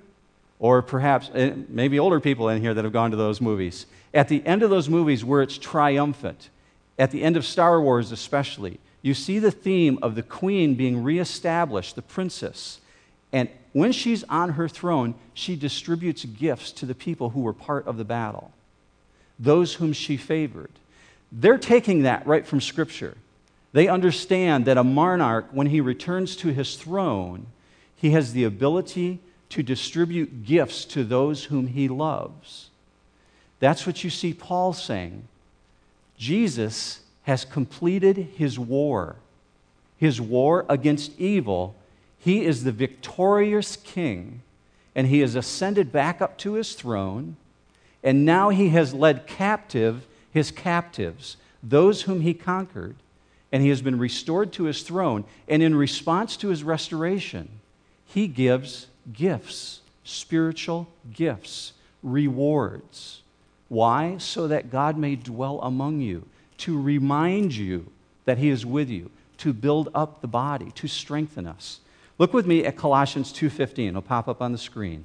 or 0.60 0.82
perhaps 0.82 1.30
eh, 1.34 1.54
maybe 1.68 2.00
older 2.00 2.22
people 2.22 2.48
in 2.50 2.62
here 2.62 2.74
that 2.74 2.86
have 2.86 2.94
gone 2.94 3.12
to 3.12 3.18
those 3.18 3.42
movies, 3.42 3.86
at 4.14 4.30
the 4.30 4.46
end 4.46 4.64
of 4.64 4.70
those 4.70 4.88
movies 4.88 5.26
where 5.26 5.42
it's 5.42 5.58
triumphant, 5.58 6.50
at 6.98 7.12
the 7.12 7.24
end 7.24 7.36
of 7.36 7.46
Star 7.46 7.82
Wars 7.82 8.14
especially, 8.14 8.80
you 9.06 9.14
see 9.14 9.38
the 9.38 9.52
theme 9.52 10.00
of 10.02 10.16
the 10.16 10.24
queen 10.24 10.74
being 10.74 11.04
reestablished, 11.04 11.96
the 11.96 12.02
princess. 12.02 12.80
And 13.32 13.50
when 13.72 13.92
she's 13.92 14.24
on 14.24 14.54
her 14.54 14.68
throne, 14.68 15.14
she 15.36 15.56
distributes 15.56 16.26
gifts 16.26 16.72
to 16.72 16.88
the 16.88 16.96
people 16.96 17.30
who 17.30 17.42
were 17.42 17.54
part 17.54 17.86
of 17.86 17.98
the 17.98 18.04
battle, 18.04 18.52
those 19.38 19.76
whom 19.76 19.94
she 19.94 20.18
favored. 20.18 20.72
They're 21.32 21.60
taking 21.60 22.02
that 22.02 22.26
right 22.26 22.48
from 22.48 22.60
Scripture. 22.60 23.16
They 23.74 23.88
understand 23.88 24.66
that 24.66 24.80
a 24.80 24.84
monarch, 24.84 25.50
when 25.52 25.68
he 25.68 25.82
returns 25.82 26.36
to 26.38 26.48
his 26.48 26.76
throne, 26.76 27.46
he 27.96 28.10
has 28.10 28.34
the 28.34 28.44
ability 28.44 29.20
to 29.50 29.62
distribute 29.62 30.46
gifts 30.46 30.84
to 30.86 31.04
those 31.04 31.44
whom 31.44 31.68
he 31.68 31.88
loves. 31.88 32.72
That's 33.60 33.86
what 33.86 34.04
you 34.04 34.10
see 34.10 34.34
Paul 34.34 34.74
saying. 34.74 35.28
Jesus 36.18 37.02
has 37.26 37.46
completed 37.46 38.18
his 38.36 38.58
war, 38.58 39.18
his 39.98 40.20
war 40.20 40.66
against 40.68 41.20
evil 41.20 41.76
he 42.26 42.44
is 42.44 42.64
the 42.64 42.72
victorious 42.72 43.76
king, 43.76 44.42
and 44.96 45.06
he 45.06 45.20
has 45.20 45.36
ascended 45.36 45.92
back 45.92 46.24
up 46.24 46.40
to 46.40 46.54
his 46.54 46.74
throne, 46.74 47.36
and 48.04 48.26
now 48.26 48.50
he 48.50 48.70
has 48.70 48.96
led 48.96 49.28
captive 49.28 50.08
his 50.32 50.50
captives, 50.50 51.38
those 51.62 52.02
whom 52.02 52.22
he 52.22 52.34
conquered, 52.34 52.96
and 53.52 53.62
he 53.62 53.70
has 53.70 53.84
been 53.84 54.00
restored 54.00 54.52
to 54.54 54.64
his 54.64 54.82
throne. 54.82 55.24
And 55.48 55.62
in 55.62 55.76
response 55.76 56.36
to 56.38 56.48
his 56.48 56.64
restoration, 56.64 57.48
he 58.08 58.28
gives 58.28 58.88
gifts, 59.14 59.82
spiritual 60.04 60.88
gifts, 61.14 61.74
rewards. 62.02 63.22
Why? 63.70 64.18
So 64.18 64.48
that 64.48 64.72
God 64.72 64.98
may 64.98 65.16
dwell 65.16 65.62
among 65.62 66.02
you, 66.02 66.26
to 66.60 66.80
remind 66.80 67.56
you 67.56 67.92
that 68.26 68.38
he 68.38 68.50
is 68.50 68.66
with 68.66 68.90
you, 68.90 69.12
to 69.38 69.54
build 69.54 69.90
up 69.94 70.22
the 70.22 70.28
body, 70.28 70.72
to 70.72 70.88
strengthen 70.88 71.46
us. 71.46 71.80
Look 72.18 72.34
with 72.34 72.48
me 72.48 72.64
at 72.66 72.78
Colossians 72.78 73.32
2:15. 73.34 73.90
It'll 73.90 74.02
pop 74.02 74.28
up 74.28 74.42
on 74.42 74.52
the 74.52 74.58
screen. 74.58 75.04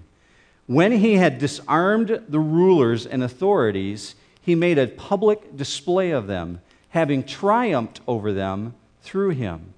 When 0.66 0.92
he 0.92 1.14
had 1.14 1.38
disarmed 1.38 2.23
the 2.28 2.38
rulers 2.38 3.04
and 3.04 3.23
authorities, 3.23 4.14
he 4.40 4.54
made 4.54 4.78
a 4.78 4.87
public 4.87 5.57
display 5.57 6.12
of 6.12 6.28
them, 6.28 6.61
having 6.90 7.25
triumphed 7.25 8.00
over 8.07 8.33
them 8.33 8.75
through 9.02 9.30
him. 9.30 9.75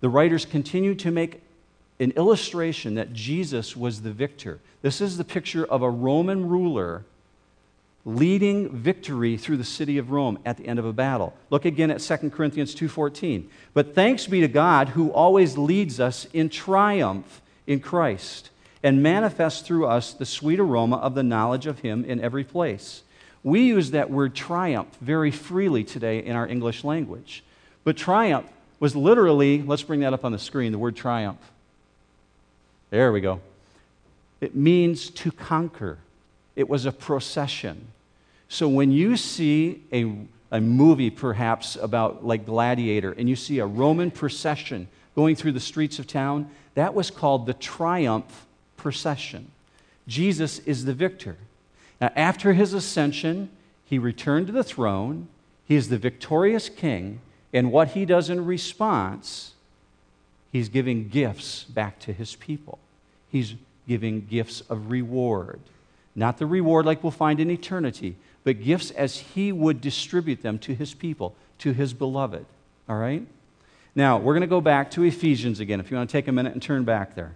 The 0.00 0.08
writers 0.08 0.44
continue 0.44 0.94
to 0.94 1.10
make 1.10 1.42
an 1.98 2.12
illustration 2.12 2.94
that 2.94 3.12
Jesus 3.12 3.76
was 3.76 4.02
the 4.02 4.12
victor. 4.12 4.60
This 4.82 5.00
is 5.00 5.16
the 5.16 5.24
picture 5.24 5.64
of 5.64 5.82
a 5.82 5.90
Roman 5.90 6.48
ruler 6.48 7.04
leading 8.06 8.70
victory 8.70 9.36
through 9.36 9.56
the 9.56 9.64
city 9.64 9.98
of 9.98 10.12
Rome 10.12 10.38
at 10.46 10.56
the 10.56 10.66
end 10.66 10.78
of 10.78 10.84
a 10.84 10.92
battle. 10.92 11.34
Look 11.50 11.64
again 11.64 11.90
at 11.90 12.00
2 12.00 12.30
Corinthians 12.30 12.72
2:14. 12.72 13.50
But 13.74 13.96
thanks 13.96 14.26
be 14.26 14.40
to 14.40 14.48
God 14.48 14.90
who 14.90 15.10
always 15.10 15.58
leads 15.58 15.98
us 15.98 16.26
in 16.32 16.48
triumph 16.48 17.42
in 17.66 17.80
Christ 17.80 18.50
and 18.80 19.02
manifests 19.02 19.60
through 19.62 19.86
us 19.86 20.12
the 20.12 20.24
sweet 20.24 20.60
aroma 20.60 20.96
of 20.96 21.16
the 21.16 21.24
knowledge 21.24 21.66
of 21.66 21.80
him 21.80 22.04
in 22.04 22.20
every 22.20 22.44
place. 22.44 23.02
We 23.42 23.62
use 23.62 23.90
that 23.90 24.08
word 24.08 24.36
triumph 24.36 24.96
very 25.00 25.32
freely 25.32 25.82
today 25.82 26.20
in 26.20 26.36
our 26.36 26.46
English 26.46 26.84
language. 26.84 27.42
But 27.82 27.96
triumph 27.96 28.46
was 28.78 28.94
literally, 28.94 29.62
let's 29.62 29.82
bring 29.82 30.00
that 30.00 30.12
up 30.12 30.24
on 30.24 30.30
the 30.30 30.38
screen, 30.38 30.70
the 30.70 30.78
word 30.78 30.94
triumph. 30.94 31.40
There 32.90 33.10
we 33.10 33.20
go. 33.20 33.40
It 34.40 34.54
means 34.54 35.10
to 35.10 35.32
conquer. 35.32 35.98
It 36.54 36.68
was 36.68 36.86
a 36.86 36.92
procession. 36.92 37.88
So 38.48 38.68
when 38.68 38.92
you 38.92 39.16
see 39.16 39.82
a, 39.92 40.12
a 40.50 40.60
movie, 40.60 41.10
perhaps 41.10 41.76
about 41.76 42.24
like 42.24 42.46
Gladiator, 42.46 43.12
and 43.12 43.28
you 43.28 43.36
see 43.36 43.58
a 43.58 43.66
Roman 43.66 44.10
procession 44.10 44.88
going 45.14 45.34
through 45.34 45.52
the 45.52 45.60
streets 45.60 45.98
of 45.98 46.06
town, 46.06 46.50
that 46.74 46.94
was 46.94 47.10
called 47.10 47.46
the 47.46 47.54
triumph 47.54 48.46
procession. 48.76 49.50
Jesus 50.06 50.60
is 50.60 50.84
the 50.84 50.94
victor. 50.94 51.36
Now, 52.00 52.12
after 52.14 52.52
his 52.52 52.74
ascension, 52.74 53.50
he 53.84 53.98
returned 53.98 54.46
to 54.48 54.52
the 54.52 54.62
throne. 54.62 55.28
He 55.64 55.74
is 55.74 55.88
the 55.88 55.98
victorious 55.98 56.68
king. 56.68 57.20
And 57.52 57.72
what 57.72 57.88
he 57.88 58.04
does 58.04 58.28
in 58.28 58.44
response, 58.44 59.54
he's 60.52 60.68
giving 60.68 61.08
gifts 61.08 61.64
back 61.64 61.98
to 62.00 62.12
his 62.12 62.36
people. 62.36 62.78
He's 63.30 63.54
giving 63.88 64.26
gifts 64.26 64.60
of 64.62 64.90
reward. 64.90 65.60
Not 66.14 66.38
the 66.38 66.46
reward 66.46 66.86
like 66.86 67.02
we'll 67.02 67.10
find 67.10 67.40
in 67.40 67.50
eternity, 67.50 68.16
but 68.46 68.62
gifts 68.62 68.92
as 68.92 69.18
he 69.18 69.50
would 69.50 69.80
distribute 69.80 70.40
them 70.40 70.56
to 70.56 70.72
his 70.72 70.94
people, 70.94 71.34
to 71.58 71.72
his 71.72 71.92
beloved. 71.92 72.46
All 72.88 72.94
right? 72.94 73.26
Now, 73.96 74.18
we're 74.18 74.34
going 74.34 74.42
to 74.42 74.46
go 74.46 74.60
back 74.60 74.92
to 74.92 75.02
Ephesians 75.02 75.58
again, 75.58 75.80
if 75.80 75.90
you 75.90 75.96
want 75.96 76.08
to 76.08 76.12
take 76.12 76.28
a 76.28 76.32
minute 76.32 76.52
and 76.52 76.62
turn 76.62 76.84
back 76.84 77.16
there. 77.16 77.34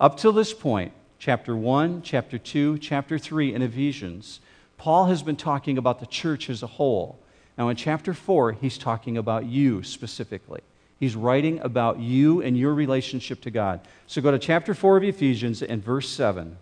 Up 0.00 0.16
till 0.16 0.32
this 0.32 0.52
point, 0.52 0.90
chapter 1.20 1.56
1, 1.56 2.02
chapter 2.02 2.36
2, 2.36 2.78
chapter 2.78 3.16
3 3.16 3.54
in 3.54 3.62
Ephesians, 3.62 4.40
Paul 4.76 5.06
has 5.06 5.22
been 5.22 5.36
talking 5.36 5.78
about 5.78 6.00
the 6.00 6.06
church 6.06 6.50
as 6.50 6.64
a 6.64 6.66
whole. 6.66 7.16
Now, 7.56 7.68
in 7.68 7.76
chapter 7.76 8.12
4, 8.12 8.54
he's 8.54 8.76
talking 8.76 9.16
about 9.16 9.44
you 9.44 9.84
specifically. 9.84 10.62
He's 10.98 11.14
writing 11.14 11.60
about 11.60 12.00
you 12.00 12.42
and 12.42 12.58
your 12.58 12.74
relationship 12.74 13.40
to 13.42 13.52
God. 13.52 13.82
So 14.08 14.20
go 14.20 14.32
to 14.32 14.40
chapter 14.40 14.74
4 14.74 14.96
of 14.96 15.04
Ephesians 15.04 15.62
and 15.62 15.80
verse 15.80 16.08
7. 16.08 16.56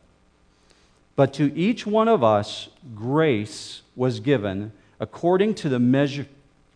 But 1.15 1.35
to 1.35 1.55
each 1.57 1.87
one 1.87 2.09
of 2.09 2.25
us, 2.25 2.69
grace 2.95 3.83
was 3.95 4.21
given 4.21 4.73
according 4.99 5.55
to 5.57 5.69
the 5.69 5.79
measure, 5.79 6.27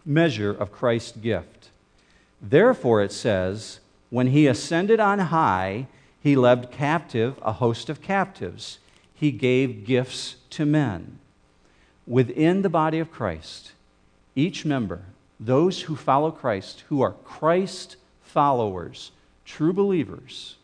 measure 0.05 0.51
of 0.51 0.73
Christ's 0.73 1.17
gift. 1.17 1.71
Therefore, 2.43 3.03
it 3.03 3.13
says, 3.13 3.81
when 4.11 4.29
he 4.29 4.47
ascended 4.47 5.01
on 5.01 5.19
high, 5.19 5.87
he 6.21 6.37
led 6.37 6.71
captive 6.71 7.39
a 7.43 7.53
host 7.53 7.89
of 7.89 8.03
captives. 8.03 8.79
He 9.15 9.31
gave 9.31 9.87
gifts 9.87 10.37
to 10.51 10.67
men. 10.67 11.19
Within 12.07 12.63
the 12.63 12.69
body 12.69 12.99
of 12.99 13.11
Christ, 13.11 13.73
each 14.35 14.65
member, 14.65 15.03
those 15.41 15.83
who 15.83 15.97
follow 15.97 16.31
Christ, 16.31 16.85
who 16.89 17.01
are 17.01 17.13
Christ 17.25 17.97
followers, 18.23 19.13
true 19.45 19.73
believers, 19.73 20.57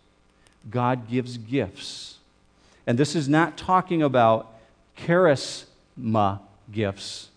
God 0.70 1.08
gives 1.08 1.38
gifts 1.38 2.18
and 2.86 2.98
this 2.98 3.14
is 3.14 3.28
not 3.28 3.56
talking 3.56 4.02
about 4.02 4.54
charisma 4.96 6.40
gifts. 6.70 7.28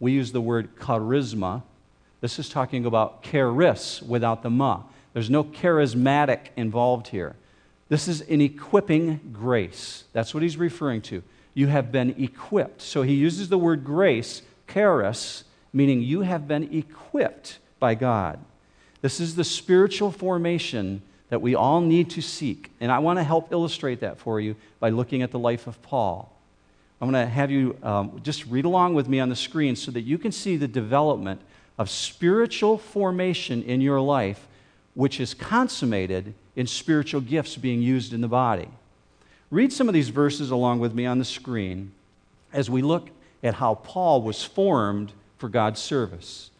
We 0.00 0.12
use 0.12 0.32
the 0.32 0.40
word 0.40 0.76
charisma. 0.76 1.62
This 2.20 2.38
is 2.38 2.48
talking 2.48 2.84
about 2.84 3.22
charis 3.22 4.02
without 4.02 4.42
the 4.42 4.50
ma. 4.50 4.82
There's 5.12 5.30
no 5.30 5.44
charismatic 5.44 6.48
involved 6.56 7.08
here. 7.08 7.36
This 7.88 8.06
is 8.06 8.20
an 8.22 8.40
equipping 8.40 9.20
grace. 9.32 10.04
That's 10.12 10.34
what 10.34 10.42
he's 10.42 10.56
referring 10.56 11.02
to. 11.02 11.22
You 11.54 11.68
have 11.68 11.90
been 11.90 12.10
equipped. 12.22 12.82
So 12.82 13.02
he 13.02 13.14
uses 13.14 13.48
the 13.48 13.58
word 13.58 13.84
grace, 13.84 14.42
charis, 14.68 15.44
meaning 15.72 16.02
you 16.02 16.20
have 16.20 16.46
been 16.46 16.72
equipped 16.74 17.58
by 17.80 17.94
God. 17.94 18.38
This 19.00 19.20
is 19.20 19.36
the 19.36 19.44
spiritual 19.44 20.10
formation 20.10 21.02
that 21.30 21.42
we 21.42 21.54
all 21.54 21.80
need 21.80 22.10
to 22.10 22.22
seek. 22.22 22.70
And 22.80 22.90
I 22.90 22.98
want 22.98 23.18
to 23.18 23.22
help 23.22 23.52
illustrate 23.52 24.00
that 24.00 24.18
for 24.18 24.40
you 24.40 24.56
by 24.80 24.90
looking 24.90 25.22
at 25.22 25.30
the 25.30 25.38
life 25.38 25.66
of 25.66 25.80
Paul. 25.82 26.32
I'm 27.00 27.10
going 27.10 27.24
to 27.24 27.30
have 27.30 27.50
you 27.50 27.76
um, 27.82 28.20
just 28.22 28.46
read 28.46 28.64
along 28.64 28.94
with 28.94 29.08
me 29.08 29.20
on 29.20 29.28
the 29.28 29.36
screen 29.36 29.76
so 29.76 29.90
that 29.92 30.00
you 30.00 30.18
can 30.18 30.32
see 30.32 30.56
the 30.56 30.66
development 30.66 31.40
of 31.78 31.88
spiritual 31.88 32.76
formation 32.76 33.62
in 33.62 33.80
your 33.80 34.00
life, 34.00 34.48
which 34.94 35.20
is 35.20 35.32
consummated 35.32 36.34
in 36.56 36.66
spiritual 36.66 37.20
gifts 37.20 37.56
being 37.56 37.80
used 37.80 38.12
in 38.12 38.20
the 38.20 38.28
body. 38.28 38.68
Read 39.50 39.72
some 39.72 39.86
of 39.86 39.94
these 39.94 40.08
verses 40.08 40.50
along 40.50 40.80
with 40.80 40.92
me 40.92 41.06
on 41.06 41.18
the 41.18 41.24
screen 41.24 41.92
as 42.52 42.68
we 42.68 42.82
look 42.82 43.10
at 43.42 43.54
how 43.54 43.76
Paul 43.76 44.22
was 44.22 44.42
formed 44.42 45.12
for 45.38 45.48
God's 45.48 45.80
service 45.80 46.50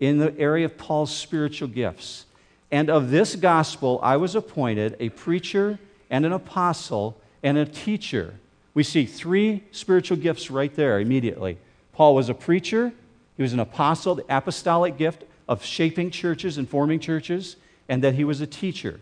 in 0.00 0.18
the 0.18 0.38
area 0.38 0.66
of 0.66 0.76
Paul's 0.76 1.14
spiritual 1.14 1.68
gifts. 1.68 2.26
And 2.70 2.90
of 2.90 3.10
this 3.10 3.36
gospel 3.36 3.98
I 4.02 4.16
was 4.16 4.34
appointed 4.34 4.96
a 5.00 5.08
preacher 5.10 5.78
and 6.10 6.26
an 6.26 6.32
apostle 6.32 7.20
and 7.42 7.56
a 7.56 7.64
teacher. 7.64 8.34
We 8.74 8.82
see 8.82 9.06
three 9.06 9.64
spiritual 9.72 10.16
gifts 10.16 10.50
right 10.50 10.74
there 10.74 11.00
immediately. 11.00 11.58
Paul 11.92 12.14
was 12.14 12.28
a 12.28 12.34
preacher, 12.34 12.92
he 13.36 13.42
was 13.42 13.52
an 13.52 13.60
apostle, 13.60 14.16
the 14.16 14.24
apostolic 14.28 14.96
gift 14.96 15.24
of 15.48 15.64
shaping 15.64 16.10
churches 16.10 16.58
and 16.58 16.68
forming 16.68 17.00
churches, 17.00 17.56
and 17.88 18.04
that 18.04 18.14
he 18.14 18.24
was 18.24 18.40
a 18.40 18.46
teacher. 18.46 19.00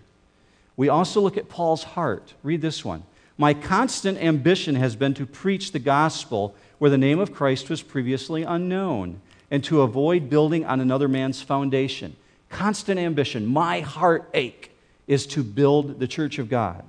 We 0.76 0.88
also 0.88 1.20
look 1.20 1.37
at 1.37 1.49
Paul's 1.49 1.82
heart. 1.82 2.35
Read 2.42 2.62
this 2.62 2.85
one. 2.85 3.02
My 3.38 3.52
constant 3.52 4.18
ambition 4.18 4.76
has 4.76 4.96
been 4.96 5.14
to 5.14 5.26
preach 5.26 5.73
the 5.73 5.78
gospel 5.78 6.54
where 6.78 6.90
the 6.90 6.99
name 6.99 7.18
of 7.18 7.35
Christ 7.35 7.68
was 7.68 7.82
previously 7.82 8.42
unknown 8.42 9.20
and 9.50 9.62
to 9.64 9.82
avoid 9.82 10.30
building 10.30 10.64
on 10.64 10.80
another 10.80 11.08
man's 11.08 11.42
foundation. 11.42 12.16
Constant 12.48 12.98
ambition, 12.98 13.46
my 13.46 13.80
heart 13.80 14.28
ache 14.34 14.70
is 15.06 15.26
to 15.28 15.42
build 15.42 15.98
the 16.00 16.08
church 16.08 16.38
of 16.38 16.48
God. 16.48 16.84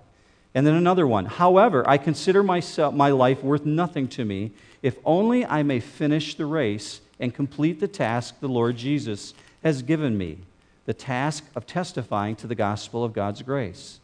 And 0.55 0.65
then 0.65 0.75
another 0.75 1.05
one. 1.05 1.25
However, 1.25 1.87
I 1.87 1.97
consider 1.97 2.41
myself 2.41 2.93
my 2.93 3.11
life 3.11 3.43
worth 3.43 3.65
nothing 3.65 4.07
to 4.09 4.25
me 4.25 4.51
if 4.81 4.97
only 5.05 5.45
I 5.45 5.63
may 5.63 5.79
finish 5.79 6.35
the 6.35 6.45
race 6.45 7.01
and 7.19 7.33
complete 7.33 7.79
the 7.79 7.87
task 7.87 8.39
the 8.39 8.47
Lord 8.47 8.77
Jesus 8.77 9.33
has 9.63 9.81
given 9.81 10.17
me, 10.17 10.39
the 10.85 10.93
task 10.93 11.43
of 11.55 11.65
testifying 11.65 12.35
to 12.37 12.47
the 12.47 12.55
gospel 12.55 13.03
of 13.03 13.13
God's 13.13 13.41
grace. 13.41 13.99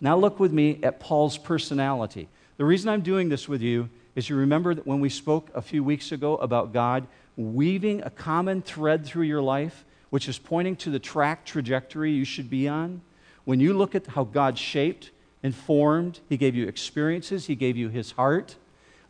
Now 0.00 0.16
look 0.16 0.40
with 0.40 0.52
me 0.52 0.80
at 0.82 1.00
Paul's 1.00 1.38
personality. 1.38 2.28
The 2.56 2.64
reason 2.64 2.88
I'm 2.88 3.02
doing 3.02 3.28
this 3.28 3.48
with 3.48 3.62
you 3.62 3.88
is 4.14 4.28
you 4.28 4.36
remember 4.36 4.74
that 4.74 4.86
when 4.86 5.00
we 5.00 5.08
spoke 5.08 5.48
a 5.54 5.62
few 5.62 5.82
weeks 5.82 6.12
ago 6.12 6.36
about 6.36 6.72
God 6.72 7.06
weaving 7.36 8.02
a 8.02 8.10
common 8.10 8.62
thread 8.62 9.06
through 9.06 9.24
your 9.24 9.42
life, 9.42 9.84
which 10.12 10.28
is 10.28 10.38
pointing 10.38 10.76
to 10.76 10.90
the 10.90 10.98
track 10.98 11.42
trajectory 11.46 12.12
you 12.12 12.22
should 12.22 12.50
be 12.50 12.68
on? 12.68 13.00
When 13.46 13.60
you 13.60 13.72
look 13.72 13.94
at 13.94 14.08
how 14.08 14.24
God 14.24 14.58
shaped 14.58 15.10
and 15.42 15.54
formed, 15.54 16.20
He 16.28 16.36
gave 16.36 16.54
you 16.54 16.68
experiences, 16.68 17.46
He 17.46 17.54
gave 17.54 17.78
you 17.78 17.88
His 17.88 18.12
heart. 18.12 18.56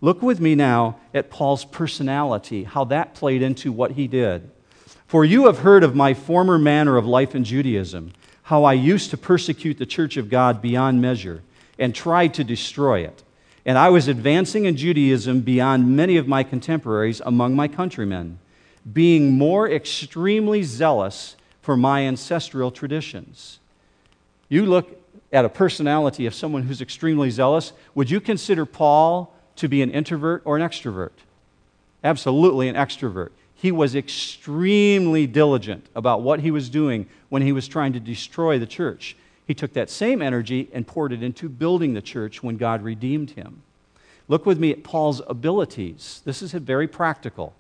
Look 0.01 0.23
with 0.23 0.39
me 0.39 0.55
now 0.55 1.01
at 1.13 1.29
Paul's 1.29 1.65
personality, 1.65 2.63
how 2.63 2.85
that 2.85 3.15
played 3.15 3.43
into 3.43 3.73
what 3.73 3.93
he 3.93 4.07
did. 4.07 4.49
For 5.09 5.25
you 5.25 5.47
have 5.47 5.59
heard 5.59 5.83
of 5.83 5.97
my 5.97 6.15
former 6.15 6.57
manner 6.57 6.97
of 6.97 7.05
life 7.05 7.35
in 7.35 7.43
Judaism, 7.43 8.13
how 8.45 8.63
I 8.63 8.75
used 8.75 9.11
to 9.11 9.17
persecute 9.17 9.79
the 9.79 9.87
church 9.87 10.17
of 10.17 10.31
God 10.31 10.63
beyond 10.63 11.03
measure 11.03 11.43
and 11.81 11.93
tried 11.93 12.33
to 12.35 12.45
destroy 12.45 13.01
it. 13.01 13.25
And 13.67 13.77
I 13.77 13.89
was 13.89 14.07
advancing 14.07 14.67
in 14.67 14.77
Judaism 14.77 15.41
beyond 15.41 15.97
many 15.97 16.17
of 16.17 16.29
my 16.29 16.45
contemporaries 16.45 17.21
among 17.27 17.57
my 17.57 17.67
countrymen, 17.67 18.39
being 18.91 19.33
more 19.33 19.71
extremely 19.71 20.63
zealous 20.63 21.37
for 21.61 21.77
my 21.77 22.03
ancestral 22.03 22.71
traditions. 22.71 23.61
You 24.49 24.67
look 24.67 24.99
at 25.33 25.45
a 25.45 25.49
personality 25.49 26.27
of 26.27 26.35
someone 26.35 26.65
who's 26.65 26.83
extremely 26.83 27.31
zealous. 27.31 27.73
Would 27.95 28.11
you 28.11 28.21
consider 28.21 28.67
Paul 28.67 29.35
to 29.57 29.69
be 29.69 29.83
an 29.83 29.91
introvert 29.91 30.43
or 30.45 30.57
an 30.57 30.63
extrovert? 30.63 31.13
Absolutely 32.05 32.69
an 32.69 32.75
extrovert. 32.75 33.31
He 33.55 33.71
was 33.71 33.95
extremely 33.95 35.27
diligent 35.27 35.87
about 35.95 36.23
what 36.23 36.41
he 36.41 36.51
was 36.51 36.69
doing 36.69 37.07
when 37.29 37.43
he 37.43 37.53
was 37.53 37.69
trying 37.69 37.93
to 37.93 38.01
destroy 38.01 38.59
the 38.59 38.67
church. 38.67 39.17
He 39.47 39.55
took 39.55 39.73
that 39.75 39.89
same 39.89 40.21
energy 40.21 40.69
and 40.73 40.87
poured 40.87 41.13
it 41.13 41.23
into 41.23 41.49
building 41.49 41.95
the 41.95 42.03
church 42.03 42.43
when 42.43 42.57
God 42.57 42.83
redeemed 42.83 43.31
him. 43.31 43.63
Look 44.29 44.47
with 44.47 44.59
me 44.59 44.71
at 44.73 44.85
Paul's 44.85 45.23
abilities. 45.29 46.23
This 46.25 46.43
is 46.43 46.53
very 46.53 46.89
practical. 46.89 47.55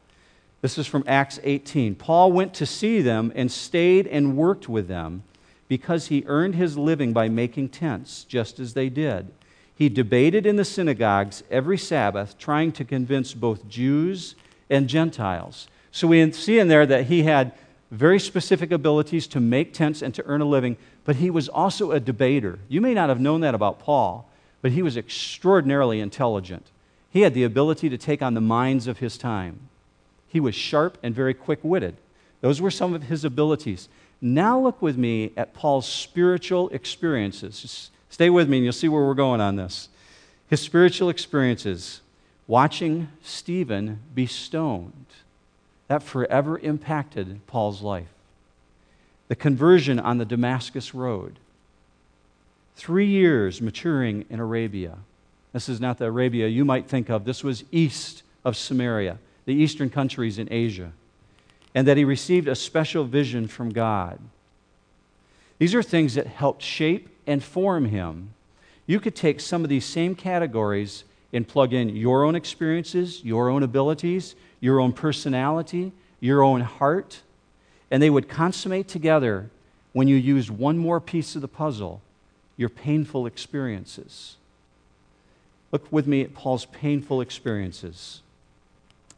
This 0.63 0.79
is 0.79 0.87
from 0.87 1.03
Acts 1.09 1.41
18. 1.43 1.97
Paul 1.97 2.31
went 2.31 2.55
to 2.55 2.67
see 2.67 3.03
them 3.03 3.33
and 3.35 3.51
stayed 3.51 4.07
and 4.07 4.37
worked 4.37 4.69
with 4.69 4.87
them 4.87 5.25
because 5.67 6.07
he 6.07 6.23
earned 6.27 6.55
his 6.55 6.79
living 6.79 7.13
by 7.13 7.29
making 7.29 7.71
tents, 7.71 8.23
just 8.25 8.61
as 8.61 8.73
they 8.73 8.89
did. 8.89 9.33
He 9.75 9.89
debated 9.89 10.47
in 10.47 10.55
the 10.55 10.65
synagogues 10.65 11.43
every 11.51 11.77
Sabbath, 11.77 12.39
trying 12.39 12.71
to 12.73 12.85
convince 12.85 13.35
both 13.35 13.69
Jews 13.69 14.37
and 14.71 14.89
Gentiles. 14.89 15.67
So 15.91 16.07
we 16.07 16.31
see 16.31 16.61
in 16.61 16.69
there 16.69 16.87
that 16.87 17.07
he 17.07 17.25
had 17.25 17.53
very 17.91 18.21
specific 18.21 18.71
abilities 18.71 19.27
to 19.29 19.41
make 19.41 19.75
tents 19.75 20.01
and 20.01 20.15
to 20.15 20.25
earn 20.27 20.41
a 20.41 20.47
living, 20.47 20.77
but 21.05 21.17
he 21.17 21.29
was 21.29 21.49
also 21.49 21.91
a 21.91 21.99
debater. 21.99 22.61
You 22.69 22.81
may 22.81 22.95
not 22.95 23.09
have 23.09 23.21
known 23.21 23.41
that 23.41 23.57
about 23.57 23.81
Paul, 23.81 24.31
but 24.61 24.71
he 24.71 24.83
was 24.83 24.97
extraordinarily 24.97 25.99
intelligent. 25.99 26.71
He 27.11 27.23
had 27.23 27.35
the 27.35 27.43
ability 27.43 27.89
to 27.89 27.99
take 27.99 28.23
on 28.23 28.35
the 28.35 28.41
minds 28.41 28.87
of 28.87 28.99
his 28.99 29.19
time. 29.19 29.69
He 30.33 30.41
was 30.41 30.55
sharp 30.55 30.97
and 31.03 31.15
very 31.15 31.35
quick 31.35 31.59
witted. 31.63 31.95
Those 32.41 32.59
were 32.59 32.71
some 32.71 32.95
of 32.95 33.03
his 33.03 33.23
abilities. 33.23 33.91
Now 34.19 34.59
look 34.59 34.81
with 34.81 34.97
me 34.97 35.33
at 35.37 35.53
Paul's 35.53 35.87
spiritual 35.87 36.71
experiences. 36.71 37.61
Just 37.61 37.91
stay 38.09 38.31
with 38.31 38.49
me 38.49 38.57
and 38.57 38.65
you'll 38.65 38.73
see 38.73 38.89
where 38.89 39.05
we're 39.05 39.13
going 39.13 39.43
on 39.43 39.57
this. 39.57 39.91
His 40.49 40.63
spiritual 40.63 41.11
experiences, 41.11 42.01
watching 42.47 43.09
Stephen 43.23 44.01
be 44.15 44.25
stoned, 44.25 45.05
that 45.89 46.03
forever 46.03 46.59
impacted 46.61 47.47
Paul's 47.47 47.83
life. 47.83 48.09
The 49.29 49.37
conversion 49.37 50.01
on 50.01 50.17
the 50.17 50.25
Damascus 50.25 50.95
Road, 50.95 51.39
three 52.75 53.07
years 53.07 53.61
maturing 53.61 54.25
in 54.31 54.41
Arabia. 54.41 54.97
This 55.53 55.69
is 55.69 55.79
not 55.79 55.99
the 55.99 56.07
Arabia 56.07 56.49
you 56.49 56.65
might 56.65 56.87
think 56.87 57.11
of, 57.11 57.27
this 57.27 57.45
was 57.45 57.65
east 57.71 58.23
of 58.47 58.57
Samaria, 58.57 59.19
the 59.45 59.55
eastern 59.55 59.91
countries 59.91 60.39
in 60.39 60.49
Asia 60.51 60.93
and 61.75 61.87
that 61.87 61.97
he 61.97 62.05
received 62.05 62.49
a 62.49 62.55
special 62.55 63.05
vision 63.05 63.49
from 63.49 63.71
God. 63.71 64.19
These 65.59 65.75
are 65.75 65.83
things 65.83 66.15
that 66.15 66.27
helped 66.27 66.63
shape 66.63 67.09
and 67.27 67.43
form 67.43 67.87
him. 67.87 68.35
You 68.87 69.01
could 69.01 69.15
take 69.15 69.41
some 69.41 69.63
of 69.63 69.71
these 69.71 69.85
same 69.85 70.15
categories 70.15 71.05
and 71.33 71.47
plug 71.47 71.73
in 71.73 71.97
your 71.97 72.25
own 72.25 72.35
experiences, 72.35 73.25
your 73.25 73.49
own 73.49 73.63
abilities, 73.63 74.35
your 74.61 74.81
own 74.81 74.93
personality, 74.93 75.93
your 76.21 76.43
own 76.43 76.61
heart, 76.61 77.23
and 77.91 78.03
they 78.03 78.11
would 78.11 78.29
consummate 78.29 78.89
together 78.89 79.51
when 79.93 80.09
you 80.09 80.17
used 80.17 80.51
one 80.51 80.79
more 80.79 81.01
piece 81.01 81.35
of 81.35 81.43
the 81.43 81.49
puzzle 81.49 82.01
your 82.57 82.69
painful 82.69 83.27
experiences. 83.27 84.37
Look 85.71 85.91
with 85.93 86.07
me 86.07 86.23
at 86.23 86.35
Paul's 86.35 86.65
painful 86.67 87.21
experiences. 87.21 88.22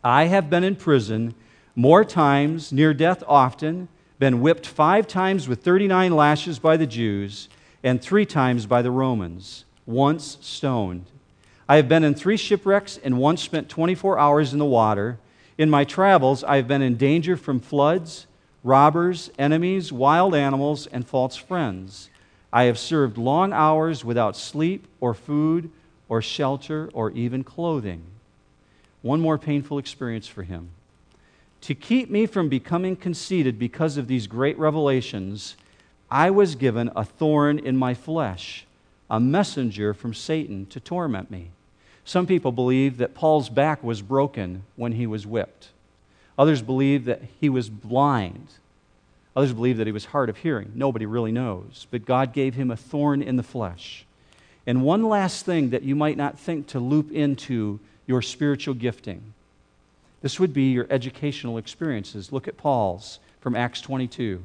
I 0.04 0.26
have 0.26 0.50
been 0.50 0.64
in 0.64 0.76
prison 0.76 1.34
more 1.74 2.04
times, 2.04 2.72
near 2.72 2.92
death 2.92 3.24
often, 3.26 3.88
been 4.18 4.42
whipped 4.42 4.66
five 4.66 5.08
times 5.08 5.48
with 5.48 5.64
39 5.64 6.14
lashes 6.14 6.58
by 6.58 6.76
the 6.76 6.86
Jews, 6.86 7.48
and 7.82 8.00
three 8.00 8.26
times 8.26 8.66
by 8.66 8.82
the 8.82 8.90
Romans, 8.90 9.64
once 9.86 10.36
stoned. 10.42 11.06
I 11.66 11.76
have 11.76 11.88
been 11.88 12.04
in 12.04 12.14
three 12.14 12.36
shipwrecks 12.36 12.98
and 13.02 13.18
once 13.18 13.42
spent 13.42 13.70
24 13.70 14.18
hours 14.18 14.52
in 14.52 14.58
the 14.58 14.64
water. 14.66 15.18
In 15.56 15.70
my 15.70 15.84
travels, 15.84 16.44
I 16.44 16.56
have 16.56 16.68
been 16.68 16.82
in 16.82 16.96
danger 16.96 17.36
from 17.36 17.58
floods, 17.58 18.26
robbers, 18.62 19.30
enemies, 19.38 19.90
wild 19.90 20.34
animals, 20.34 20.86
and 20.86 21.06
false 21.06 21.36
friends. 21.36 22.10
I 22.52 22.64
have 22.64 22.78
served 22.78 23.16
long 23.16 23.54
hours 23.54 24.04
without 24.04 24.36
sleep 24.36 24.86
or 25.00 25.14
food 25.14 25.70
or 26.10 26.20
shelter 26.20 26.90
or 26.92 27.10
even 27.12 27.42
clothing. 27.42 28.02
One 29.04 29.20
more 29.20 29.36
painful 29.36 29.76
experience 29.76 30.26
for 30.28 30.44
him. 30.44 30.70
To 31.60 31.74
keep 31.74 32.08
me 32.08 32.24
from 32.24 32.48
becoming 32.48 32.96
conceited 32.96 33.58
because 33.58 33.98
of 33.98 34.08
these 34.08 34.26
great 34.26 34.58
revelations, 34.58 35.56
I 36.10 36.30
was 36.30 36.54
given 36.54 36.90
a 36.96 37.04
thorn 37.04 37.58
in 37.58 37.76
my 37.76 37.92
flesh, 37.92 38.64
a 39.10 39.20
messenger 39.20 39.92
from 39.92 40.14
Satan 40.14 40.64
to 40.70 40.80
torment 40.80 41.30
me. 41.30 41.50
Some 42.06 42.26
people 42.26 42.50
believe 42.50 42.96
that 42.96 43.14
Paul's 43.14 43.50
back 43.50 43.84
was 43.84 44.00
broken 44.00 44.62
when 44.74 44.92
he 44.92 45.06
was 45.06 45.26
whipped. 45.26 45.68
Others 46.38 46.62
believe 46.62 47.04
that 47.04 47.20
he 47.38 47.50
was 47.50 47.68
blind. 47.68 48.54
Others 49.36 49.52
believe 49.52 49.76
that 49.76 49.86
he 49.86 49.92
was 49.92 50.06
hard 50.06 50.30
of 50.30 50.38
hearing. 50.38 50.72
Nobody 50.74 51.04
really 51.04 51.32
knows. 51.32 51.86
But 51.90 52.06
God 52.06 52.32
gave 52.32 52.54
him 52.54 52.70
a 52.70 52.76
thorn 52.76 53.20
in 53.20 53.36
the 53.36 53.42
flesh. 53.42 54.06
And 54.66 54.82
one 54.82 55.02
last 55.02 55.44
thing 55.44 55.68
that 55.70 55.82
you 55.82 55.94
might 55.94 56.16
not 56.16 56.38
think 56.38 56.68
to 56.68 56.80
loop 56.80 57.12
into 57.12 57.80
your 58.06 58.22
spiritual 58.22 58.74
gifting 58.74 59.34
this 60.24 60.40
would 60.40 60.54
be 60.54 60.70
your 60.70 60.86
educational 60.88 61.58
experiences. 61.58 62.32
Look 62.32 62.48
at 62.48 62.56
Paul's 62.56 63.18
from 63.42 63.54
Acts 63.54 63.82
22. 63.82 64.42